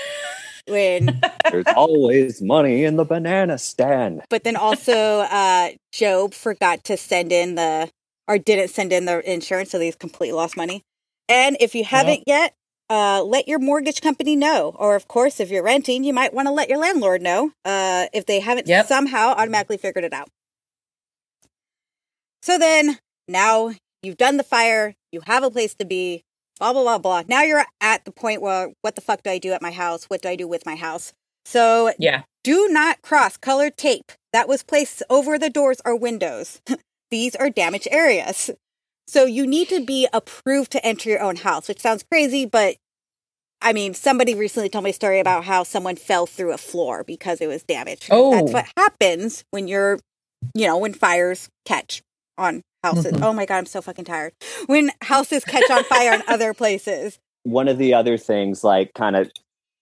[0.68, 1.20] When,
[1.52, 4.22] There's always money in the banana stand.
[4.30, 7.88] but then also, uh, Job forgot to send in the
[8.26, 10.82] or didn't send in the insurance, so he's completely lost money.
[11.28, 12.54] And if you haven't yet,
[12.90, 14.74] uh, let your mortgage company know.
[14.76, 18.06] Or, of course, if you're renting, you might want to let your landlord know uh,
[18.12, 18.86] if they haven't Yep.
[18.86, 20.28] somehow automatically figured it out.
[22.42, 22.98] So then,
[23.28, 23.72] now
[24.02, 26.24] you've done the fire, you have a place to be,
[26.58, 27.22] blah, blah, blah, blah.
[27.28, 30.04] Now you're at the point where, what the fuck do I do at my house?
[30.04, 31.12] What do I do with my house?
[31.44, 32.22] So yeah.
[32.42, 36.60] do not cross colored tape that was placed over the doors or windows.
[37.10, 38.50] These are damaged areas.
[39.08, 42.76] So you need to be approved to enter your own house, which sounds crazy, but
[43.62, 47.04] I mean, somebody recently told me a story about how someone fell through a floor
[47.04, 48.08] because it was damaged.
[48.10, 48.32] Oh.
[48.32, 49.98] That's what happens when you're,
[50.54, 52.02] you know, when fires catch
[52.36, 52.62] on
[52.94, 53.12] houses.
[53.12, 53.22] Mhm.
[53.22, 54.32] Oh my God, I'm so fucking tired.
[54.66, 57.18] When houses catch on fire in other places.
[57.44, 59.30] One of the other things, like kind of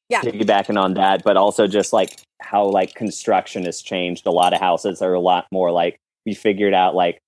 [0.09, 0.21] Yeah.
[0.23, 4.27] piggybacking on that, but also just like how like construction has changed.
[4.27, 5.97] A lot of houses are a lot more like
[6.27, 7.19] we figured out like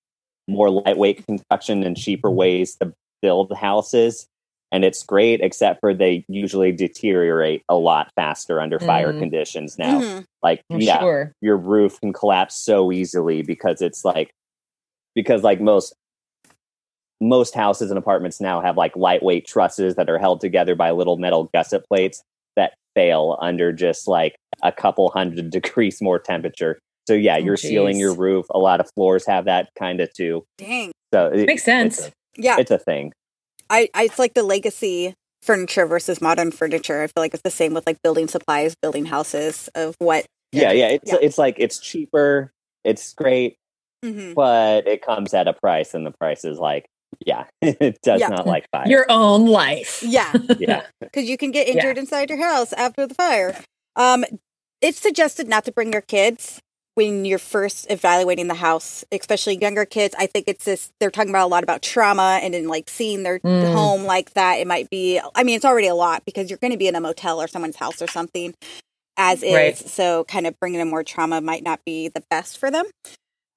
[0.48, 4.26] more lightweight construction and cheaper ways to build houses.
[4.72, 9.18] And it's great, except for they usually deteriorate a lot faster under fire Mm.
[9.20, 10.00] conditions now.
[10.00, 10.24] Mhm.
[10.42, 11.32] Like, I'm yeah, Sure.
[11.40, 14.30] your roof can collapse so easily because it's like
[15.16, 15.92] because like most
[17.20, 21.16] most houses and apartments now have like lightweight trusses that are held together by little
[21.16, 22.22] metal gusset plates
[22.56, 26.78] that fail under just like a couple hundred degrees more temperature.
[27.08, 28.46] So yeah, Oh, you're sealing your roof.
[28.50, 30.44] A lot of floors have that kind of too.
[30.58, 30.92] Dang.
[31.14, 31.98] So it- Makes sense.
[31.98, 32.12] It's a,
[32.42, 32.56] Yeah.
[32.58, 33.12] it's a thing.
[33.70, 37.02] I, I it's like the legacy furniture versus modern furniture.
[37.02, 40.26] I feel like it's the same with like building supplies, building houses of what.
[40.52, 40.88] Yeah, yeah.
[40.88, 41.18] It's Yeah.
[41.22, 42.50] it's like it's cheaper.
[42.84, 43.56] It's great,
[44.04, 44.34] Mhm.
[44.34, 46.86] but it comes at a price, and the price is like,
[47.24, 48.28] yeah, it does Yeah.
[48.28, 48.86] not like fire.
[48.88, 50.02] Your own life.
[50.02, 50.82] Yeah, yeah.
[51.00, 53.58] because you can get injured inside your house after the fire.
[53.96, 54.24] Um,
[54.82, 56.60] it's suggested not to bring your kids
[56.94, 60.14] when you're first evaluating the house, especially younger kids.
[60.18, 60.90] I think it's this.
[61.00, 63.72] They're talking about a lot about trauma and in like seeing their Mm.
[63.74, 64.54] home like that.
[64.56, 65.20] It might be.
[65.34, 67.48] I mean, it's already a lot because you're going to be in a motel or
[67.48, 68.54] someone's house or something.
[69.18, 69.76] As is, Right.
[69.78, 72.84] so kind of bringing in more trauma might not be the best for them.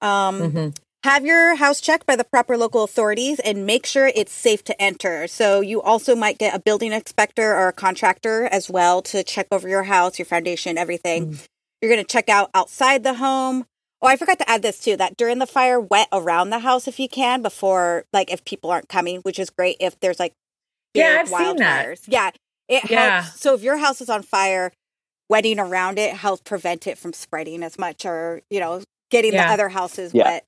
[0.02, 0.76] Um, Mhm.
[1.04, 4.82] have your house checked by the proper local authorities and make sure it's safe to
[4.82, 5.26] enter.
[5.26, 9.46] So you also might get a building inspector or a contractor as well to check
[9.50, 11.38] over your house, your foundation, everything.
[11.80, 13.64] You're going to check out outside the home.
[14.02, 16.86] Oh, I forgot to add this too that during the fire, wet around the house
[16.86, 20.32] if you can before, like, if people aren't coming, which is great if there's like
[20.94, 21.86] Yeah, I've seen that.
[21.86, 22.00] wildfires.
[22.08, 22.30] Yeah,
[22.68, 23.22] it Yeah.
[23.22, 23.40] helps.
[23.40, 24.72] So if your house is on fire,
[25.28, 29.46] wetting around it helps prevent it from spreading as much or, you know, getting Yeah.
[29.48, 30.24] the other houses Yeah.
[30.24, 30.44] wet.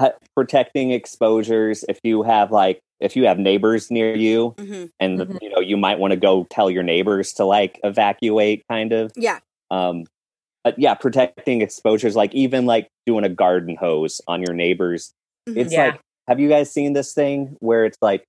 [0.00, 5.18] Ha- protecting exposures if you have like if you have neighbors near you hmm and
[5.20, 5.38] Mhm.
[5.42, 9.10] you know you might want to go tell your neighbors to like evacuate kind of
[9.16, 9.40] Yeah.
[9.72, 10.04] um
[10.62, 15.12] but yeah protecting exposures like even like doing a garden hose on your neighbors
[15.48, 15.56] Mhm.
[15.56, 15.86] it's Yeah.
[15.86, 18.24] like have you guys seen this thing where it's like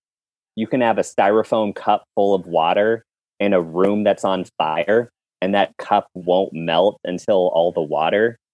[0.55, 3.03] you can have a styrofoam cup full of water
[3.39, 5.11] in a room that's on fire
[5.41, 8.48] and that cup won't melt until all the water It's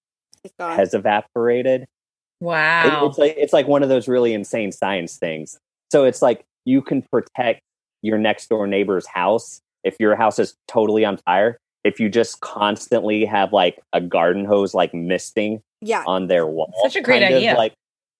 [0.60, 0.76] gone.
[0.78, 1.88] has evaporated It-
[2.42, 3.08] Wow.
[3.08, 5.58] it's like it's like one of those really insane science things.
[5.92, 7.62] So it's like you can protect
[8.02, 11.58] your next door neighbor's house if your house is totally on fire.
[11.84, 16.04] if you just constantly have like a garden hose like misting Yeah.
[16.08, 16.74] on their wall.
[16.82, 17.54] Such a great idea.
[17.54, 17.74] like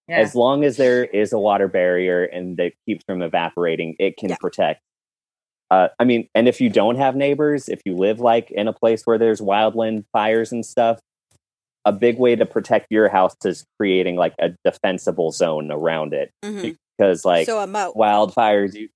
[0.08, 0.18] Yeah.
[0.20, 4.28] as long as there is a water barrier and that keeps from evaporating, it can
[4.28, 4.36] Yeah.
[4.40, 4.80] protect.
[5.68, 8.72] Uh, I mean, and if you don't have neighbors, if you live like in a
[8.72, 11.00] place where there's wildland fires and stuff,
[11.86, 16.30] a big way to protect your house is creating like a defensible zone around it
[16.44, 16.76] Mhm.
[16.98, 17.94] because like so a moat.
[17.94, 18.88] wildfires, you,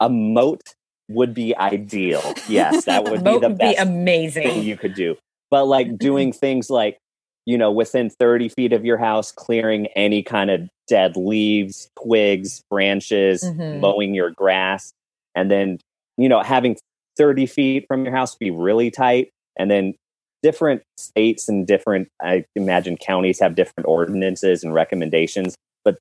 [0.00, 0.60] a moat
[1.08, 2.20] would be ideal.
[2.48, 4.62] Yes, that would be the would be best thing amazing.
[4.64, 5.16] you could do.
[5.50, 6.98] But like doing things like,
[7.46, 12.62] you know, within 30 feet of your house, clearing any kind of dead leaves, twigs,
[12.70, 13.80] branches, Mhm.
[13.80, 14.92] mowing your grass,
[15.34, 15.78] and then,
[16.16, 16.76] you know, having
[17.16, 19.30] 30 feet from your house be really tight.
[19.58, 19.94] And then
[20.42, 25.54] different states and different, I imagine counties have different ordinances and recommendations.
[25.84, 25.98] But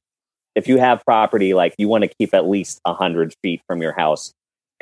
[0.55, 3.93] if you have property, like you want to keep at least 100 feet from your
[3.93, 4.31] house,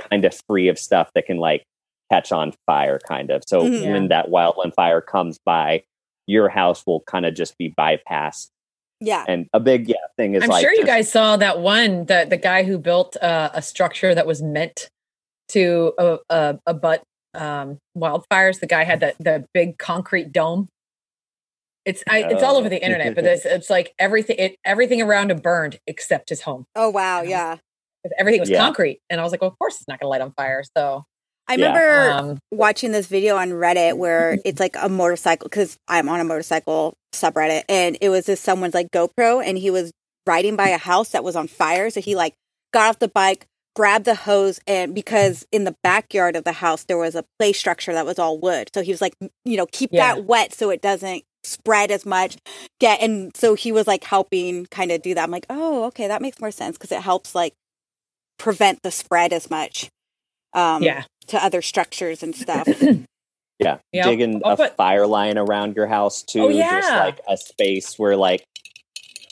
[0.09, 1.63] kind of free of stuff that can like
[2.11, 3.43] catch on fire, kind of.
[3.47, 3.91] So Mhm.
[3.91, 5.83] when that wildland fire comes by,
[6.25, 8.49] your house will kind of just be bypassed.
[9.01, 9.25] Yeah.
[9.27, 12.25] And a big yeah thing is I'm like sure you guys saw that one, the
[12.29, 14.89] the guy who built uh, a structure that was meant
[15.49, 17.01] to uh, uh, abut
[17.33, 18.59] um, wildfires.
[18.59, 20.67] The guy had the the big concrete dome.
[21.85, 22.59] It's I, it's all Oh.
[22.59, 26.41] over the internet, but it's it's like everything it everything around him burned except his
[26.41, 26.65] home.
[26.75, 27.21] Oh wow.
[27.21, 27.57] Yeah.
[28.17, 28.59] Everything was Yeah.
[28.63, 30.63] concrete, and I was like, well, of course it's not going to light on fire.
[30.77, 31.03] So
[31.47, 31.67] I Yeah.
[31.67, 36.19] remember um, watching this video on Reddit where it's like a motorcycle because I'm on
[36.19, 39.91] a motorcycle subreddit and it was just someone's like GoPro and he was
[40.27, 41.89] riding by a house that was on fire.
[41.89, 42.33] So he like
[42.71, 43.45] got off the bike,
[43.75, 47.53] grabbed the hose, and because in the backyard of the house there was a play
[47.53, 48.69] structure that was all wood.
[48.73, 49.13] So he was like,
[49.45, 50.15] you know, keep Yeah.
[50.15, 52.37] that wet so it doesn't spread as much.
[52.79, 55.23] Get and so he was like helping kind of do that.
[55.23, 57.53] I'm like, oh, okay, that makes more sense because it helps like
[58.37, 59.89] prevent the spread as much.
[60.53, 62.67] Um, yeah, to other structures and stuff.
[63.61, 66.43] Yeah, Yeah, digging I'll a put- fire line around your house too.
[66.43, 66.99] Oh, Just yeah.
[67.03, 68.45] like a space where like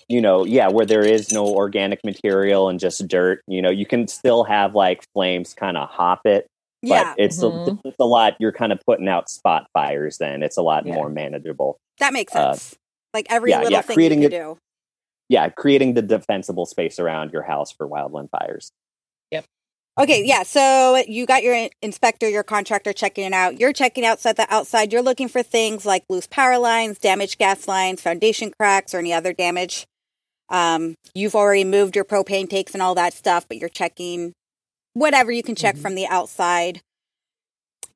[0.10, 3.86] you know, yeah, where there is no organic material and just dirt, you know, you
[3.86, 6.47] can still have like flames kind of hop it,
[6.82, 7.68] but yeah, it's Mhm.
[7.84, 10.43] a, it's a lot you're kind of putting out spot fires then.
[10.43, 10.95] It's a lot Yeah.
[10.95, 11.78] more manageable.
[11.99, 12.76] that makes uh, sense.
[13.14, 14.58] like every yeah, little yeah, thing creating you it- can do.
[15.30, 18.72] Yeah, creating the defensible space around your house for wildland fires.
[19.32, 19.43] Yep.
[19.99, 20.43] Okay, yeah.
[20.43, 23.60] So you got your inspector, your contractor checking it out.
[23.60, 24.93] You're checking outside the outside.
[24.93, 29.12] You're looking for things like loose power lines, damaged gas lines, foundation cracks, or any
[29.12, 29.86] other damage.
[30.50, 34.34] Um, you've already moved your propane tanks and all that stuff, but you're checking
[34.93, 35.82] whatever you can check Mhm.
[35.82, 36.82] from the outside.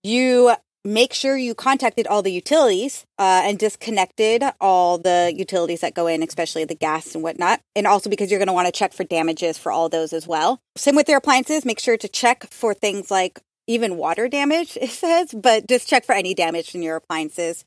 [0.04, 5.94] You make sure you contacted all the utilities uh, and disconnected all the utilities that
[5.94, 7.62] go in, especially the gas and whatnot.
[7.76, 10.28] And also because you're going to want to check for damages for all those as
[10.28, 10.60] well.
[10.76, 11.66] Same with your appliances.
[11.66, 16.04] Make sure to check for things like even water damage, it says, but just check
[16.04, 17.64] for any damage in your appliances.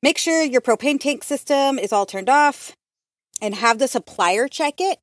[0.00, 2.76] Make sure your propane tank system is all turned off
[3.44, 4.98] and have the supplier check it.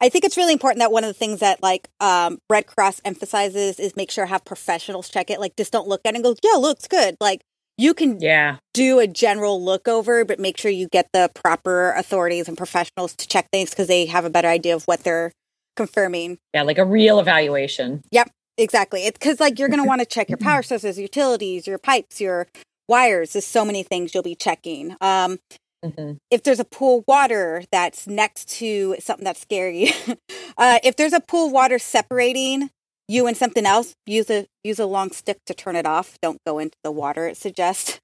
[0.00, 3.00] I think it's really important that one of the things that like um, Red Cross
[3.04, 5.40] emphasizes is make sure have professionals check it.
[5.40, 7.16] Like just don't look at it and go, yeah, looks good.
[7.20, 7.42] Like
[7.76, 11.92] you can yeah, do a general look over, but make sure you get the proper
[11.92, 15.32] authorities and professionals to check things because they have a better idea of what they're
[15.76, 16.38] confirming.
[16.54, 18.02] yeah, like a real evaluation.
[18.10, 19.06] Yep, exactly.
[19.06, 22.20] It's because like you're going to want to check your power sources, utilities, your pipes,
[22.20, 22.46] your
[22.88, 23.32] wires.
[23.32, 24.96] There's so many things you'll be checking.
[25.00, 25.38] Um,
[25.84, 26.16] Mhm.
[26.30, 29.90] if there's a pool of water that's next to something that's scary,
[30.56, 32.70] uh, if there's a pool of water separating
[33.08, 36.16] you and something else, use a use a long stick to turn it off.
[36.22, 37.26] Don't go into the water.
[37.26, 37.98] It suggests.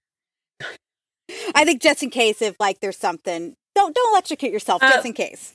[1.55, 4.83] I think just in case if like there's something, don't don't electrocute yourself.
[4.83, 5.53] Uh, just in case.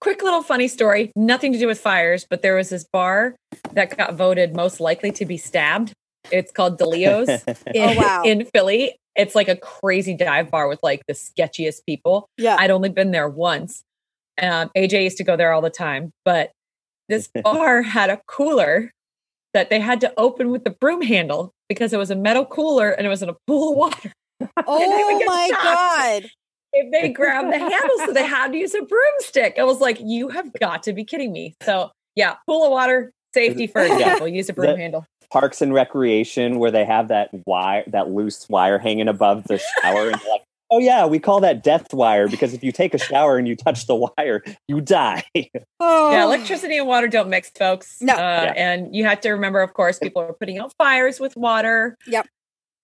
[0.00, 3.34] Quick little funny story, nothing to do with fires, but there was this bar
[3.72, 5.92] that got voted most likely to be stabbed.
[6.30, 7.28] It's called DeLeo's
[7.66, 8.22] in, Oh, wow.
[8.24, 8.96] in Philly.
[9.16, 12.28] It's like a crazy dive bar with like the sketchiest people.
[12.36, 12.56] Yeah.
[12.58, 13.82] I'd only been there once.
[14.40, 16.52] Um, AJ used to go there all the time, but
[17.08, 18.90] this bar had a cooler
[19.52, 22.90] that they had to open with the broom handle because it was a metal cooler
[22.90, 24.12] and it was in a pool of water.
[24.66, 26.30] oh my god.
[26.72, 29.58] If they grabbed the handle, so they had to use a broomstick.
[29.58, 31.54] I was like, you have got to be kidding me.
[31.64, 33.98] So yeah, pool of water, safety first.
[33.98, 34.18] Yeah.
[34.20, 35.06] We'll use a broom That- handle.
[35.32, 40.10] Parks and Recreation, where they have that wire, that loose wire hanging above the shower,
[40.10, 42.98] and they're like, "Oh yeah, we call that death wire because if you take a
[42.98, 45.24] shower and you touch the wire, you die."
[45.82, 46.10] Oh.
[46.12, 47.96] Yeah, electricity and water don't mix, folks.
[48.02, 48.12] No.
[48.12, 48.52] Uh, Yeah.
[48.56, 51.96] And you have to remember, of course, people are putting out fires with water.
[52.06, 52.26] Yep.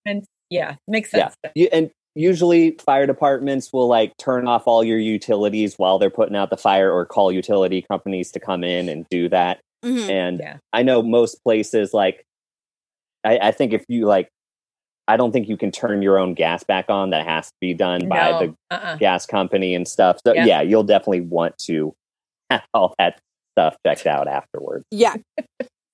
[0.05, 1.27] And yeah, makes Yeah.
[1.27, 1.35] sense.
[1.55, 6.35] You, and usually, fire departments will like turn off all your utilities while they're putting
[6.35, 9.59] out the fire, or call utility companies to come in and do that.
[9.85, 10.09] Mhm.
[10.09, 10.57] And Yeah.
[10.73, 12.23] I know most places like
[13.27, 14.29] I, I think if you like
[15.07, 17.11] I don't think you can turn your own gas back on.
[17.11, 18.97] That has to be done by the uh-uh.
[18.97, 20.19] gas company and stuff.
[20.25, 20.45] So Yeah.
[20.45, 21.95] yeah, you'll definitely want to
[22.49, 23.19] have all that
[23.53, 24.85] stuff checked out afterwards.
[24.91, 25.15] Yeah.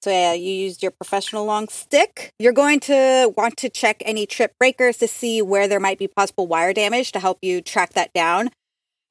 [0.01, 2.31] So yeah, you used your professional long stick.
[2.38, 6.07] You're going to want to check any trip breakers to see where there might be
[6.07, 8.49] possible wire damage to help you track that down.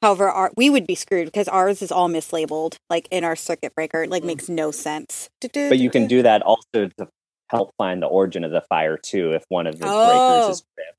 [0.02, 3.72] However, our, we would be screwed because ours is all mislabeled, like in our circuit
[3.74, 4.02] breaker.
[4.02, 4.26] It, like mm.
[4.26, 5.30] makes no sense.
[5.40, 7.08] But you can do that also to
[7.52, 9.32] help find the origin of the fire too.
[9.32, 10.06] If one of the Oh.
[10.06, 10.98] breakers is tripped.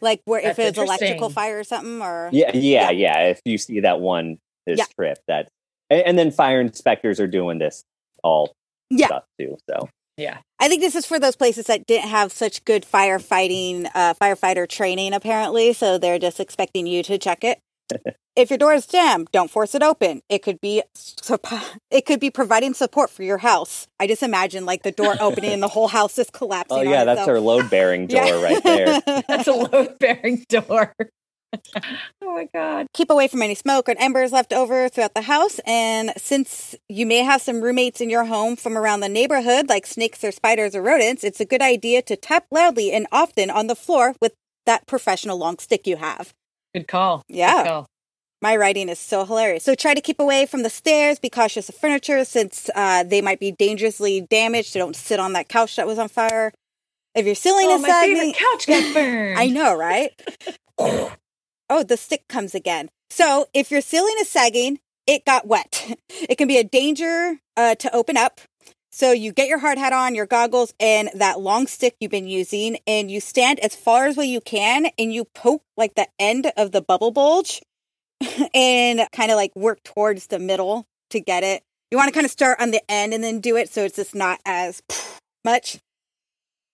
[0.00, 2.90] like where if it's electrical fire or something, or Yeah, Yeah.
[2.90, 3.18] yeah, yeah.
[3.28, 4.86] If you see that one is Yeah.
[4.98, 5.48] tripped, that
[5.90, 7.84] and, and then fire inspectors are doing this
[8.24, 8.52] all
[8.90, 9.06] Yeah.
[9.08, 9.58] stuff too.
[9.68, 10.38] So Yeah.
[10.58, 14.68] I think this is for those places that didn't have such good firefighting, uh, firefighter
[14.68, 15.72] training, apparently.
[15.74, 17.58] So they're just expecting you to check it.
[18.36, 20.22] if your door is jammed, don't force it open.
[20.28, 20.82] It could be
[21.90, 23.86] it could be providing support for your house.
[23.98, 26.76] I just imagine like the door opening and the whole house is collapsing.
[26.76, 28.42] Oh on yeah, that's our load bearing door Yeah.
[28.42, 29.00] right there.
[29.28, 30.94] That's a load bearing door.
[32.22, 32.86] oh my God.
[32.94, 35.60] Keep away from any smoke or embers left over throughout the house.
[35.66, 39.86] And since you may have some roommates in your home from around the neighborhood, like
[39.86, 43.66] snakes or spiders or rodents, it's a good idea to tap loudly and often on
[43.66, 44.34] the floor with
[44.66, 46.32] that professional long stick you have.
[46.74, 47.22] Good call.
[47.28, 47.50] Yeah.
[47.50, 47.64] Good Yeah.
[47.66, 47.86] call.
[48.42, 49.64] My writing is so hilarious.
[49.64, 51.18] So try to keep away from the stairs.
[51.18, 54.68] Be cautious of furniture since uh, they might be dangerously damaged.
[54.72, 56.52] So don't sit on that couch that was on fire.
[57.14, 59.38] If your ceiling Oh, is my sagging, favorite couch got burned.
[59.38, 60.10] I know, right?
[60.78, 62.88] oh, the stick comes again.
[63.10, 65.96] So if your ceiling is sagging, it got wet.
[66.28, 68.40] It can be a danger uh, to open up.
[68.92, 72.28] So you get your hard hat on, your goggles, and that long stick you've been
[72.28, 76.08] using, and you stand as far as way you can, and you poke like the
[76.18, 77.62] end of the bubble bulge,
[78.54, 81.62] and kind of like work towards the middle to get it.
[81.90, 83.96] You want to kind of start on the end and then do it, so it's
[83.96, 84.82] just not as
[85.44, 85.78] much.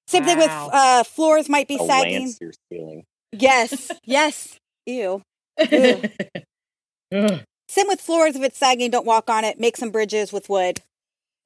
[0.08, 2.20] Same thing with uh, floors might be A sagging.
[2.22, 3.04] lance your ceiling.
[3.32, 4.56] Yes, yes.
[4.86, 5.22] Ew.
[5.60, 5.70] Ugh.
[7.14, 7.40] Ugh.
[7.68, 8.36] Same with floors.
[8.36, 9.58] If it's sagging, don't walk on it.
[9.58, 10.80] Make some bridges with wood.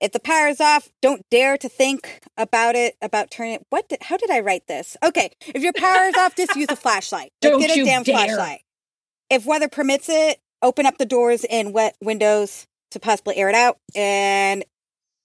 [0.01, 3.66] If the power is off, don't dare to think about it, about turning it.
[3.70, 3.88] What?
[3.88, 4.96] Did, how did I write this?
[5.03, 5.30] Okay.
[5.46, 7.30] If your power is off, just use a flashlight.
[7.42, 8.16] Just Don't get a you damn dare.
[8.16, 8.61] flashlight.
[9.31, 13.55] If weather permits it, open up the doors and wet windows to possibly air it
[13.55, 13.78] out.
[13.95, 14.64] And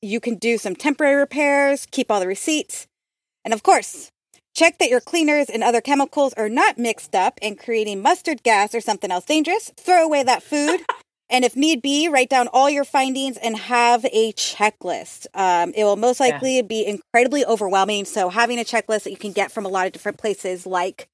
[0.01, 2.87] you can do some temporary repairs, keep all the receipts.
[3.43, 4.11] And of course,
[4.55, 8.75] check that your cleaners and other chemicals are not mixed up and creating mustard gas
[8.75, 9.71] or something else dangerous.
[9.77, 10.81] Throw away that food.
[11.29, 15.25] and if need be, write down all your findings and have a checklist.
[15.33, 16.27] Um, it will most Yeah.
[16.27, 18.05] likely be incredibly overwhelming.
[18.05, 21.07] So, having a checklist that you can get from a lot of different places, like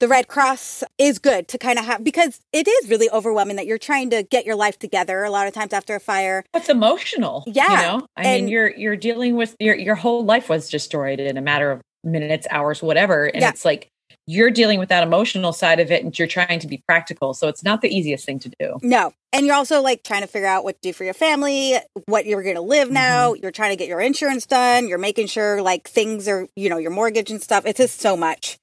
[0.00, 3.66] the Red Cross, is good to kind of have because it is really overwhelming that
[3.66, 6.44] you're trying to get your life together a lot of times after a fire.
[6.54, 7.44] It's emotional.
[7.46, 11.20] Yeah, You know, I mean, you're you're dealing with your your whole life was destroyed
[11.20, 13.50] in a matter of minutes, hours, whatever, and Yeah.
[13.50, 13.88] it's like
[14.26, 17.32] you're dealing with that emotional side of it, and you're trying to be practical.
[17.34, 18.78] So it's not the easiest thing to do.
[18.82, 19.12] No.
[19.32, 21.76] And you're also like trying to figure out what to do for your family,
[22.06, 23.32] what you're going to live now.
[23.32, 23.42] Mm-hmm.
[23.42, 24.86] You're trying to get your insurance done.
[24.86, 27.64] You're making sure like things are, you know, your mortgage and stuff.
[27.66, 28.58] It's just so much.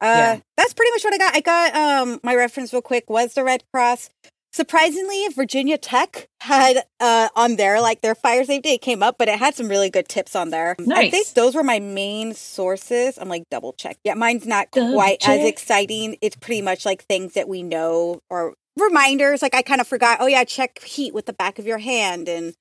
[0.00, 0.40] Uh, Yeah.
[0.56, 1.36] That's pretty much what I got.
[1.36, 4.10] I got um my reference real quick was the Red Cross.
[4.52, 9.28] Surprisingly, Virginia Tech had uh on there like their fire safety it came up, but
[9.28, 10.74] it had some really good tips on there.
[10.80, 11.10] I Nice.
[11.10, 13.18] think those were my main sources.
[13.18, 13.98] I'm like double check.
[14.04, 16.16] Yeah, mine's not Double quite as exciting.
[16.20, 19.42] It's pretty much like things that we know or reminders.
[19.42, 20.18] Like I kind of forgot.
[20.20, 22.54] Oh yeah, check heat with the back of your hand, and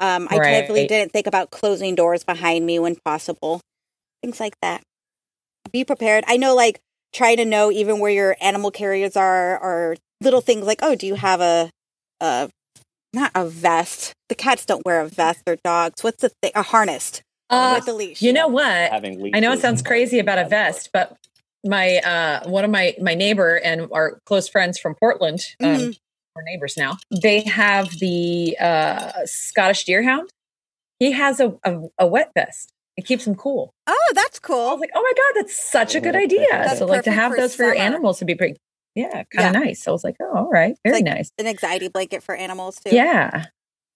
[0.00, 0.50] um, I Right.
[0.52, 3.60] definitely didn't think about closing doors behind me when possible.
[4.22, 4.82] Things like that.
[5.70, 6.24] Be prepared.
[6.26, 6.80] I know, like
[7.12, 11.06] try to know even where your animal carriers are, or little things like, oh, do
[11.06, 11.70] you have a,
[12.20, 12.50] a
[13.12, 14.12] not a vest?
[14.28, 15.42] The cats don't wear a vest.
[15.46, 16.02] Or dogs.
[16.02, 16.52] What's the thing?
[16.54, 18.20] A harness Uh, with the leash.
[18.22, 18.90] you know what?
[18.90, 21.16] Having I know it sounds crazy about a vest, but
[21.64, 25.98] my uh one of my my neighbor and our close friends from Portland, um, Mhm.
[26.34, 26.98] we're neighbors now.
[27.10, 30.28] They have the uh Scottish Deerhound.
[30.98, 32.71] He has a, a a wet vest.
[32.96, 33.72] It keeps them cool.
[33.86, 34.56] Oh, that's cool.
[34.56, 34.70] I cool.
[34.72, 36.46] was like, oh my god, that's such a good idea.
[36.50, 38.56] That's so like to have for those for your animals would be pretty,
[38.94, 39.82] yeah, kind of nice.
[39.82, 41.30] So I was like, oh, all right, very like- nice.
[41.38, 42.94] An anxiety blanket for animals too.
[42.94, 43.46] Yeah,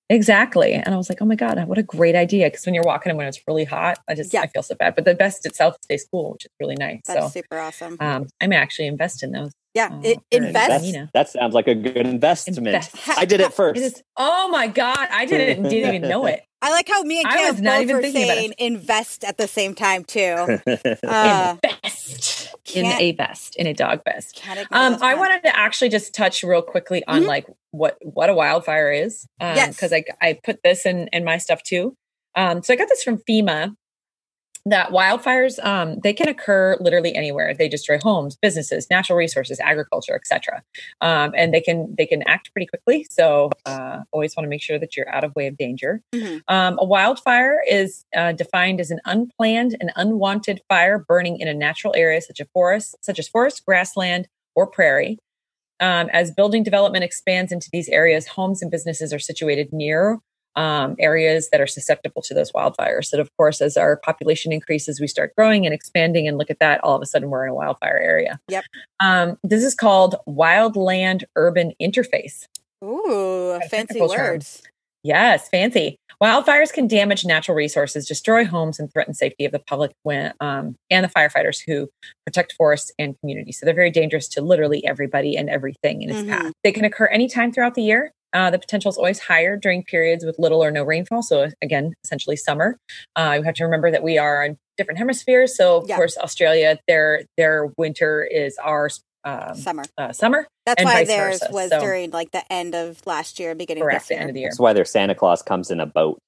[0.09, 0.73] exactly.
[0.73, 2.47] And I was like, oh my god, what a great idea!
[2.47, 4.41] Because when you're walking and when it's really hot, I just Yeah.
[4.41, 4.95] I feel so bad.
[4.95, 7.01] But the vest itself stays cool, which is really nice.
[7.07, 7.97] that's so super awesome.
[8.01, 9.53] um, I may actually invest in those.
[9.75, 10.97] yeah, uh, it, invest.
[11.13, 12.57] That sounds like a good investment.
[12.57, 12.97] Invest.
[13.19, 13.79] I did it first.
[13.79, 14.03] It is.
[14.17, 16.46] Oh my god, I didn't didn't even know it.
[16.63, 19.47] I like how me and I Cam was not even were saying invest at the
[19.47, 20.59] same time too.
[21.07, 24.43] Uh, invest in a vest, in a dog vest.
[24.71, 25.29] Um, I one.
[25.29, 27.27] wanted to actually just touch real quickly on Mhm.
[27.27, 29.77] like what what a wildfire is, Yes.
[29.77, 31.95] because I I put this in in my stuff too.
[32.35, 33.75] Um, so I got this from FEMA.
[34.67, 37.55] That wildfires um, they can occur literally anywhere.
[37.55, 40.63] They destroy homes businesses natural resources agriculture etc
[41.01, 43.07] um, and they can they can act pretty quickly.
[43.09, 46.03] So uh, always want to make sure that you're out of way of danger.
[46.15, 46.43] Mhm.
[46.49, 51.55] um, a wildfire is uh, defined as an unplanned and unwanted fire burning in a
[51.55, 55.19] natural area such as forest such as forest grassland or prairie.
[55.79, 60.19] Um, as building development expands into these areas homes and businesses are situated near
[60.57, 63.11] um, areas that are susceptible to those wildfires.
[63.11, 66.27] That, of course, as our population increases, we start growing and expanding.
[66.27, 68.41] And look at that, all of a sudden, we're in a wildfire area.
[68.49, 68.65] Yep.
[69.01, 72.47] Um, this is called wildland urban interface.
[72.85, 74.27] Ooh, A fancy technical term.
[74.33, 74.63] words.
[75.03, 75.97] Yes, fancy.
[76.23, 80.75] Wildfires can damage natural resources, destroy homes, and threaten safety of the public when, um,
[80.91, 81.89] and the firefighters who
[82.27, 83.61] protect forests and communities.
[83.61, 86.29] So they're very dangerous to literally everybody and everything in its Mhm.
[86.31, 86.53] path.
[86.65, 88.11] They can occur anytime throughout the year.
[88.37, 91.23] Uh, the potential is always higher during periods with little or no rainfall.
[91.23, 92.77] So again, essentially summer.
[93.17, 95.57] Uh, you have to remember that we are on different hemispheres.
[95.57, 95.97] So of Yeah.
[95.97, 98.91] course, Australia, their their winter is our
[99.25, 99.85] um, Summer.
[99.99, 100.47] uh, summer.
[100.67, 103.55] That's and why vice theirs versa, was so- during like the end of last year,
[103.55, 104.29] beginning Correct, of the this end year.
[104.31, 104.49] of the year.
[104.51, 106.19] That's why their Santa Claus comes in a boat.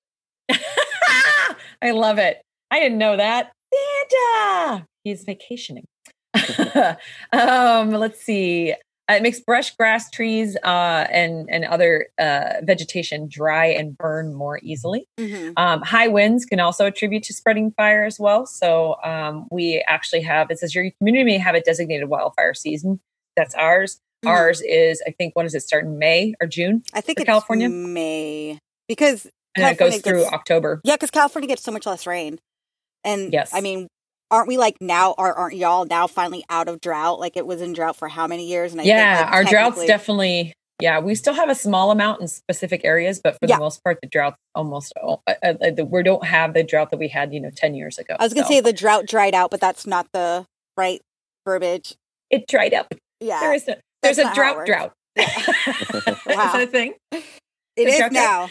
[1.82, 2.40] I love it.
[2.70, 3.52] I didn't know that.
[4.10, 4.86] Santa.
[5.04, 5.84] He's vacationing.
[7.32, 8.74] um, let's see.
[9.10, 14.34] Uh, It makes brush, grass, trees, uh, and and other uh, vegetation dry and burn
[14.34, 15.06] more easily.
[15.18, 15.54] Mhm.
[15.56, 18.44] Um, high winds can also attribute to spreading fire as well.
[18.46, 23.00] So um, we actually have it says your community may have a designated wildfire season.
[23.36, 23.98] That's ours.
[24.24, 24.30] Mhm.
[24.30, 27.68] Ours is I think what does it start in May or June, I think California?
[27.68, 30.80] May because and it goes through gets- October.
[30.84, 32.38] yeah, because California gets so much less rain.
[33.04, 33.50] And Yes.
[33.54, 33.86] I mean,
[34.30, 35.14] aren't we like now?
[35.18, 37.20] Are aren't y'all now finally out of drought?
[37.20, 38.72] Like it was in drought for how many years?
[38.72, 40.52] And I yeah, like, our drought's definitely.
[40.80, 43.56] Yeah, we still have a small amount in specific areas, but for Yeah.
[43.56, 44.92] the most part, the drought almost.
[45.02, 47.74] Uh, uh, uh, the- we don't have the drought that we had, you know, ten
[47.74, 48.14] years ago.
[48.18, 51.00] I was gonna So say the drought dried out, but that's not the right
[51.44, 51.96] verbiage.
[52.30, 52.94] it dried up.
[53.20, 54.92] Yeah, there is a, there's a not how it drought.
[55.16, 55.16] Drought.
[55.16, 56.06] Wow.
[56.46, 56.94] is that a thing?
[57.10, 57.24] it
[57.76, 58.50] the is drought now.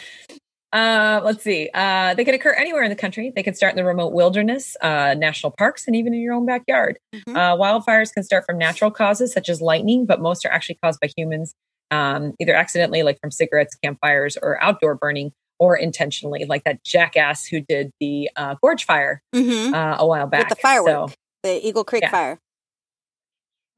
[0.72, 1.70] Uh, let's see.
[1.72, 3.32] Uh, they can occur anywhere in the country.
[3.34, 6.44] They can start in the remote wilderness, uh, national parks, and even in your own
[6.44, 6.98] backyard.
[7.14, 7.34] Mhm.
[7.36, 11.00] Uh, wildfires can start from natural causes such as lightning, but most are actually caused
[11.00, 11.54] by humans,
[11.90, 17.46] um, either accidentally, like from cigarettes, campfires, or outdoor burning, or intentionally, like that jackass
[17.46, 20.50] who did the uh, gorge fire hmm uh, a while back.
[20.50, 21.10] With the firework.
[21.10, 21.14] So,
[21.44, 22.10] The Eagle Creek Yeah.
[22.10, 22.38] fire,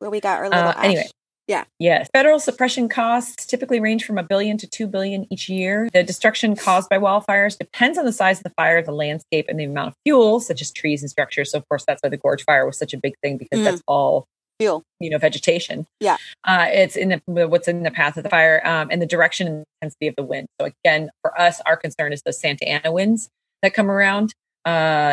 [0.00, 1.06] where we got our little Uh, anyway.
[1.48, 1.66] Ash.
[1.78, 2.08] Yes.
[2.12, 5.88] Federal suppression costs typically range from a billion to two billion each year.
[5.92, 9.58] The destruction caused by wildfires depends on the size of the fire, the landscape, and
[9.58, 11.50] the amount of fuel, such as trees and structures.
[11.52, 13.64] So, of course, that's why the gorge fire was such a big thing because Mm.
[13.64, 14.26] that's all
[14.60, 14.82] Fuel.
[15.00, 15.86] you know, vegetation.
[16.00, 16.18] Yeah.
[16.44, 19.46] Uh, it's in the what's in the path of the fire um, and the direction
[19.48, 20.46] and intensity of the wind.
[20.60, 23.28] So, again, for us, our concern is the Santa Ana winds
[23.62, 24.32] that come around,
[24.66, 24.68] uh,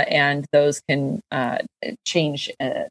[0.08, 1.60] and those can uh,
[2.06, 2.84] change uh,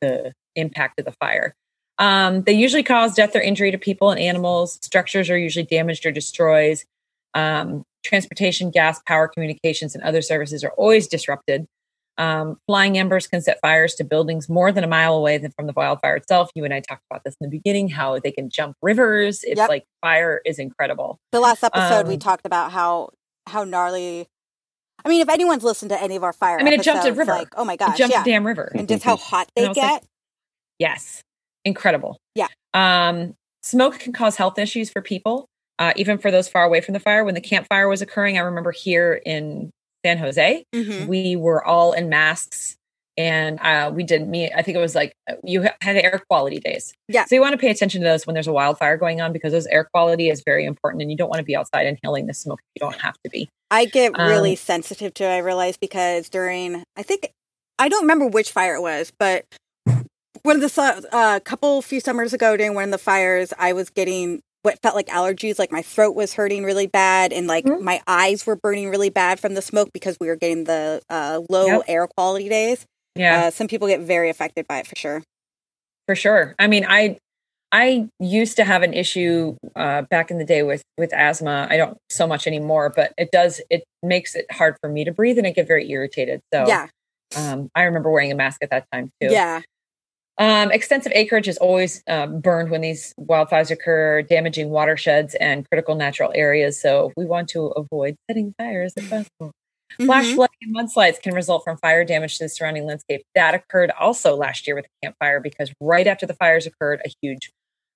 [0.00, 1.54] the impact of the fire.
[1.98, 4.78] Um, they usually cause death or injury to people and animals.
[4.82, 6.78] Structures are usually damaged or destroyed.
[7.34, 11.66] Um, transportation, gas, power, communications, and other services are always disrupted.
[12.18, 15.66] Um, flying embers can set fires to buildings more than a mile away than from
[15.66, 16.50] the wildfire itself.
[16.54, 19.44] You and I talked about this in the beginning, how they can jump rivers.
[19.44, 19.68] It's Yep.
[19.68, 21.18] like fire is incredible.
[21.32, 23.10] The last episode we Um, talked about how
[23.48, 24.26] how gnarly.
[25.04, 27.12] I mean, if anyone's listened to any of our fire, I mean, it jumped a
[27.12, 27.32] river.
[27.32, 28.72] like oh my It gosh, jumped yeah, a damn river.
[28.74, 30.04] and just how hot they was like, get.
[30.78, 31.22] Yes.
[31.66, 32.16] Incredible.
[32.34, 32.48] Yeah.
[32.72, 35.46] Um, smoke can cause health issues for people,
[35.78, 37.24] uh, even for those far away from the fire.
[37.24, 39.70] When the Camp Fire was occurring, I remember here in
[40.04, 41.06] San Jose, Mhm.
[41.08, 42.76] we were all in masks
[43.18, 44.30] and uh, we didn't.
[44.30, 45.10] me i think it was like
[45.42, 47.24] you had air quality days Yeah.
[47.24, 49.52] so you want to pay attention to those when there's a wildfire going on because
[49.52, 52.34] those air quality is very important and you don't want to be outside inhaling the
[52.34, 55.24] smoke you don't have to be I get really Um, sensitive to.
[55.24, 57.30] it, I realize because during I think
[57.78, 59.46] I don't remember which fire it was, but
[60.46, 63.72] one of the su- uh, couple few summers ago during one of the fires, I
[63.72, 65.58] was getting what felt like allergies.
[65.58, 67.80] Like my throat was hurting really bad, and like Mhm.
[67.82, 71.42] my eyes were burning really bad from the smoke because we were getting the uh,
[71.50, 71.82] low Yep.
[71.88, 72.84] air quality days.
[73.16, 75.22] yeah Uh, some people get very affected by it for sure.
[76.06, 77.16] for sure i mean i
[77.72, 81.76] i used to have an issue uh, back in the day with with asthma i
[81.78, 85.38] don't so much anymore but it does it makes it hard for me to breathe
[85.38, 86.86] and i get very irritated so yeah,
[87.36, 89.62] um, i remember wearing a mask at that time too yeah,
[90.38, 95.94] Um, extensive acreage is always um, burned when these wildfires occur, damaging watersheds and critical
[95.94, 96.80] natural areas.
[96.80, 99.52] So we want to avoid setting fires if possible.
[100.02, 100.34] Flash Mhm.
[100.34, 103.22] flooding and mudslides can result from fire damage to the surrounding landscape.
[103.34, 107.00] That occurred also last year with the Camp Fire because right after the fires occurred,
[107.04, 107.50] a huge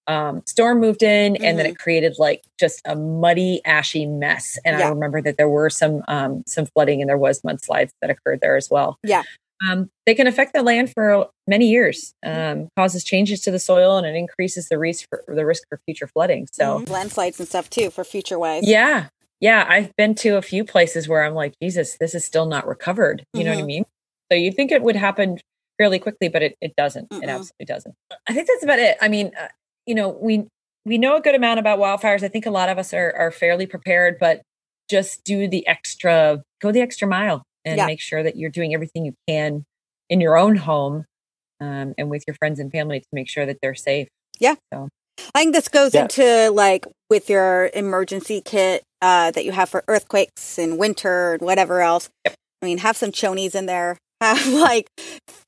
[0.07, 4.74] um, storm moved in and then it created like just a muddy ashy mess and
[4.86, 8.41] i remember that there were some um, some flooding and there was mudslides that occurred
[8.41, 9.22] there as well Yeah.
[9.68, 13.96] Um, they can affect the land for many years um, causes changes to the soil
[13.98, 16.46] and it increases the risk for the risk for future flooding.
[16.52, 16.88] So Mhm.
[16.90, 18.66] landslides and stuff too for future wise.
[18.66, 19.08] yeah.
[19.40, 19.66] Yeah.
[19.68, 23.24] I've been to a few places where i'm like jesus this is still not recovered.
[23.34, 23.66] You know what i Mhm.
[23.66, 23.84] mean?
[24.30, 25.38] So you'd think it would happen
[25.78, 27.08] fairly quickly but it, it doesn't.
[27.11, 27.22] Mm-mm.
[27.22, 27.94] it absolutely doesn't.
[28.28, 28.96] I think that's about it.
[29.00, 29.48] I mean uh,
[29.86, 30.46] you know we
[30.86, 32.22] we know a good amount about wildfires.
[32.22, 34.40] I think a lot of us are, are fairly prepared but
[34.88, 37.86] just do the extra go the extra mile and Yeah.
[37.86, 39.64] make sure that you're doing everything you can
[40.08, 41.04] in your own home
[41.61, 44.08] um, and with your friends and family to make sure that they're safe
[44.38, 44.54] Yeah.
[44.72, 44.88] So.
[45.34, 46.02] I think this goes Yeah.
[46.02, 51.42] into like with your emergency kit uh, that you have for earthquakes and winter and
[51.42, 52.08] whatever else.
[52.24, 52.34] Yep.
[52.62, 53.96] I mean, have some chonies in there.
[54.22, 54.90] Have like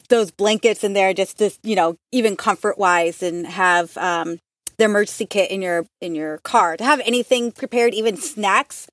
[0.08, 4.38] those blankets in there, just to you know, even comfort wise, and have um,
[4.78, 6.78] the emergency kit in your in your car.
[6.78, 8.86] To have anything prepared, even snacks.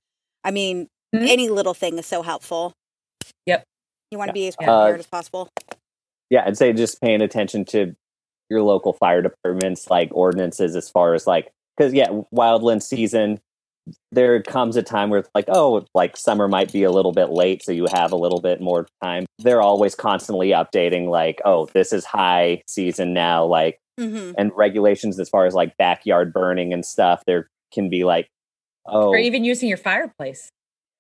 [0.43, 1.30] I mean, Mhm.
[1.30, 2.74] any little thing is so helpful.
[3.46, 3.64] Yep.
[4.12, 5.50] You want to be as prepared Uh, as possible.
[6.30, 7.96] yeah i'd say just paying attention to
[8.50, 13.40] your local fire departments like ordinances as far as like because yeah wildland season
[14.12, 17.30] there comes a time where it's like oh like summer might be a little bit
[17.30, 19.26] late so you have a little bit more time.
[19.40, 25.20] They're always constantly updating like oh this is high season now like hmm and regulations
[25.20, 28.28] as far as like backyard burning and stuff there can be like
[28.88, 30.50] oh or even using your fireplace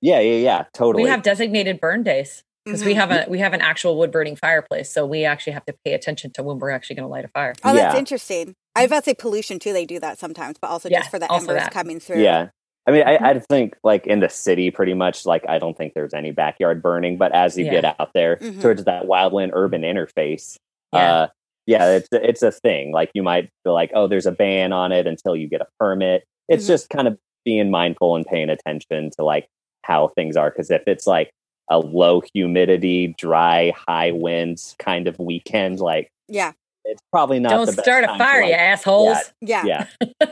[0.01, 2.95] yeah yeah yeah totally we have designated burn days because we Mhm.
[2.97, 5.93] have a we have an actual wood burning fireplace so we actually have to pay
[5.93, 7.99] attention to when we're actually going to light a fire Oh, that's Yeah.
[7.99, 8.55] interesting.
[8.75, 9.73] I was about to say pollution too.
[9.73, 11.71] They do that sometimes, but also Yeah, just for the embers that.
[11.71, 12.21] coming through.
[12.23, 12.49] Yeah.
[12.87, 15.93] I mean, I, I think like in the city, pretty much like I don't think
[15.95, 17.71] there's any backyard burning, but as you Yeah.
[17.81, 18.61] get out there Mhm.
[18.61, 20.57] towards that wildland urban interface,
[20.93, 20.99] Yeah.
[21.15, 21.27] uh,
[21.65, 22.91] yeah, it's it's a thing.
[22.93, 25.67] Like you might feel like, oh, there's a ban on it until you get a
[25.79, 26.23] permit.
[26.47, 26.67] It's Mhm.
[26.67, 29.47] just kind of being mindful and paying attention to like
[29.89, 30.49] how things are.
[30.51, 31.31] Because if it's like
[31.69, 36.53] a low humidity, dry, high winds kind of weekend, like Yeah.
[36.85, 37.49] it's probably not.
[37.49, 39.65] don't the best start a time fire like- you assholes Yeah.
[39.65, 39.85] Yeah,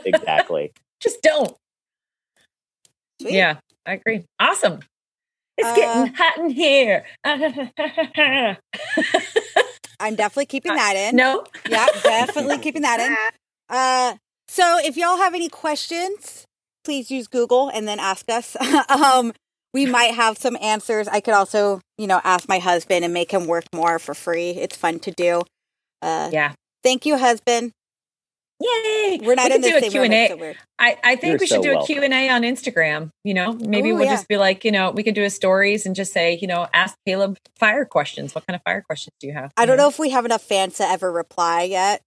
[0.04, 0.72] exactly.
[1.00, 1.54] just don't
[3.20, 3.34] Sweet.
[3.34, 4.80] yeah i agree awesome
[5.56, 7.04] it's Uh, getting hot in here
[10.00, 11.16] I'm definitely keeping Uh, that in.
[11.16, 13.16] no Yeah, definitely keeping that in.
[13.70, 14.14] Uh,
[14.48, 16.46] so if y'all have any questions,
[16.84, 18.56] please use Google and then ask us.
[18.88, 19.32] um,
[19.74, 21.08] we might have some answers.
[21.08, 24.50] I could also, you know, ask my husband and make him work more for free.
[24.50, 25.42] It's fun to do.
[26.02, 26.52] Uh, yeah
[26.82, 27.72] Thank you, husband.
[28.60, 30.54] yay We're not we in can the do a same q&a It's so.
[30.78, 31.94] I, I think You're we should so do a welcome.
[31.96, 34.12] Q&A on Instagram, you know, maybe Ooh, we'll yeah.
[34.12, 36.66] just be like, you know, we could do a stories and just say, you know,
[36.72, 38.34] ask Caleb fire questions.
[38.34, 39.52] What kind of fire questions do you have?
[39.56, 42.00] I don't know if we have enough fans to ever reply yet.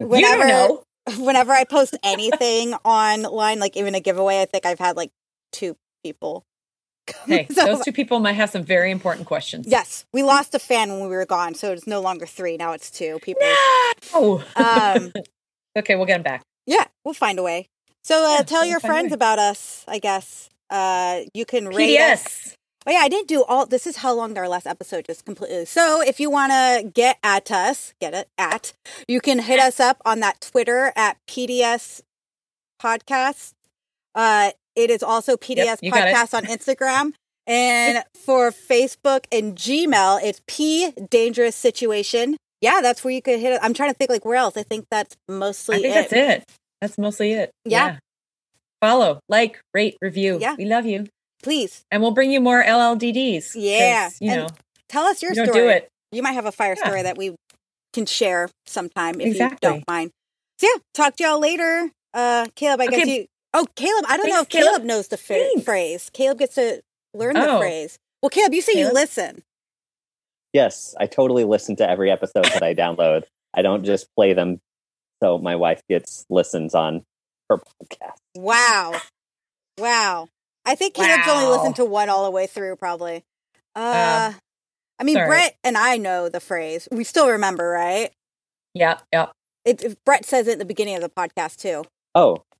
[0.00, 1.24] You Whenever, don't know.
[1.24, 5.10] whenever I post anything online, like even a giveaway, I think I've had like
[5.52, 6.44] two people.
[7.26, 9.66] Hey, So- those two people might have some very important questions.
[9.68, 12.56] Yes, we lost a fan when we were gone, so it's no longer three.
[12.56, 13.42] Now it's two people.
[14.14, 14.42] No.
[14.56, 15.12] Um,
[15.78, 16.42] okay, we'll get them back.
[16.66, 17.68] yeah, we'll find a way.
[18.04, 19.84] So uh, Yeah, tell we'll your friends about us.
[19.88, 22.54] I guess uh, you can rate us.
[22.88, 23.66] Oh yeah, I didn't do all.
[23.66, 25.64] This is how long our last episode just completely.
[25.64, 28.74] So if you want to get at us, get it at.
[29.08, 32.02] You can hit us up on that Twitter at PDS
[32.80, 33.54] Podcast.
[34.14, 35.92] Uh, it is also PDS it.
[35.92, 37.12] Podcast on Instagram.
[37.46, 42.36] And for Facebook and Gmail, it's P Dangerous Situation.
[42.60, 43.60] Yeah, that's where you could hit it.
[43.62, 44.56] I'm trying to think like where else.
[44.56, 46.10] I think that's mostly I think it.
[46.10, 46.44] that's it.
[46.80, 47.50] That's mostly it.
[47.64, 47.98] Yeah.
[48.80, 50.38] Follow, like, rate, review.
[50.40, 50.54] Yeah.
[50.56, 51.06] We love you.
[51.42, 53.52] Please And we'll bring you more LLDDs.
[53.54, 54.48] Yeah, You and know,
[54.88, 55.60] tell us your you don't story.
[55.60, 55.88] do it.
[56.12, 56.84] You might have a fire Yeah.
[56.86, 57.34] story that we
[57.92, 59.58] can share sometime if Exactly.
[59.68, 60.10] you don't mind.
[60.58, 61.90] So yeah, talk to y'all later.
[62.14, 63.26] Uh, Caleb, I guess you.
[63.58, 64.84] Oh, Caleb, I don't know if Caleb, Caleb.
[64.84, 66.10] knows the fa- phrase.
[66.12, 66.82] Caleb gets to
[67.14, 67.58] learn the Oh.
[67.58, 67.98] phrase.
[68.22, 69.42] Well, Caleb, you say you listen.
[70.52, 73.24] Yes, I totally listen to every episode that I download.
[73.54, 74.60] I don't just play them
[75.22, 77.04] so my wife gets listens on
[77.48, 78.16] her podcast.
[78.34, 79.00] Wow,
[79.78, 80.28] wow.
[80.66, 83.22] I think Caleb's only listened to one all the way through, probably.
[83.74, 84.32] Uh,
[84.98, 85.28] I mean, sorry.
[85.28, 86.88] Brett and I know the phrase.
[86.90, 88.10] We still remember, right?
[88.74, 89.28] Yeah, yeah.
[89.64, 91.84] It, it- Brett says it at the beginning of the podcast too.
[92.14, 92.55] Oh, the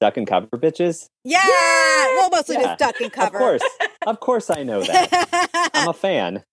[0.00, 1.08] duck and cover bitches?
[1.24, 3.36] Yeah, well, mostly Yeah, just duck and cover.
[3.36, 3.62] Of course.
[4.06, 5.70] Of course I know that.
[5.74, 6.44] I'm a fan.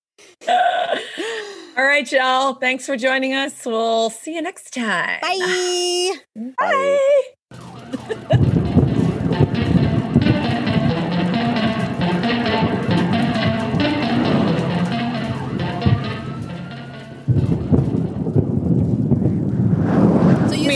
[0.48, 2.54] All right, y'all.
[2.56, 3.66] Thanks for joining us.
[3.66, 5.20] We'll see you next time.
[5.22, 6.14] Bye.
[6.60, 7.00] Bye.
[7.52, 8.54] So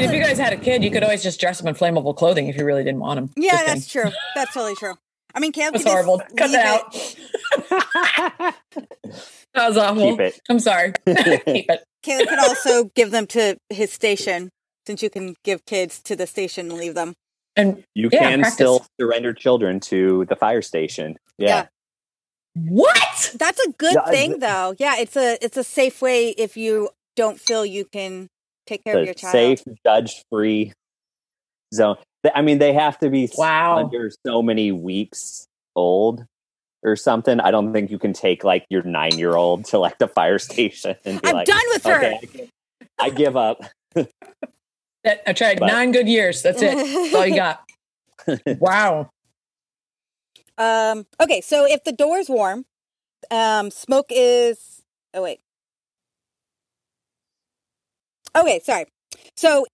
[0.02, 2.16] mean, if you guys had a kid, you could always just dress them in flammable
[2.16, 3.30] clothing if you really didn't want them.
[3.36, 4.10] yeah, that's true.
[4.36, 4.94] That's totally true.
[5.36, 6.24] I mean, Caleb That's could just horrible.
[6.36, 8.54] Cut leave that it- out.
[9.54, 10.12] That was awful.
[10.12, 10.40] Keep it.
[10.50, 10.94] I'm sorry.
[11.08, 11.16] Keep
[11.70, 11.84] it.
[12.04, 14.50] Caleb could also give them to his station,
[14.86, 17.14] since you can give kids to the station and leave them.
[17.56, 18.54] And You Yeah, can practice.
[18.54, 21.18] still surrender children to the fire station.
[21.40, 21.48] Yeah.
[21.48, 21.66] Yeah.
[22.70, 23.34] what?
[23.40, 24.76] That's a good Yeah, I- thing, though.
[24.78, 28.28] Yeah, it's a it's a safe way if you don't feel you can
[28.68, 29.32] take care of your child.
[29.32, 30.74] safe, judge free
[31.74, 31.98] zone.
[32.36, 33.78] I mean, they have to be Wow.
[33.78, 35.46] under so many weeks
[35.76, 36.26] old
[36.84, 37.40] or something.
[37.40, 40.40] I don't think you can take like your nine year old to like the fire
[40.40, 41.96] station and be I'm like, done with her.
[42.06, 42.50] okay, I give,
[43.00, 43.62] I give up.
[45.04, 46.42] That- I tried But- nine good years.
[46.42, 46.76] That's it.
[46.76, 47.64] That's all you got.
[48.60, 49.10] Wow.
[50.58, 52.66] Um, okay, so if the door's warm,
[53.32, 54.82] um, smoke is.
[55.14, 55.40] Oh wait.
[58.38, 58.86] Okay, sorry.
[59.36, 59.66] So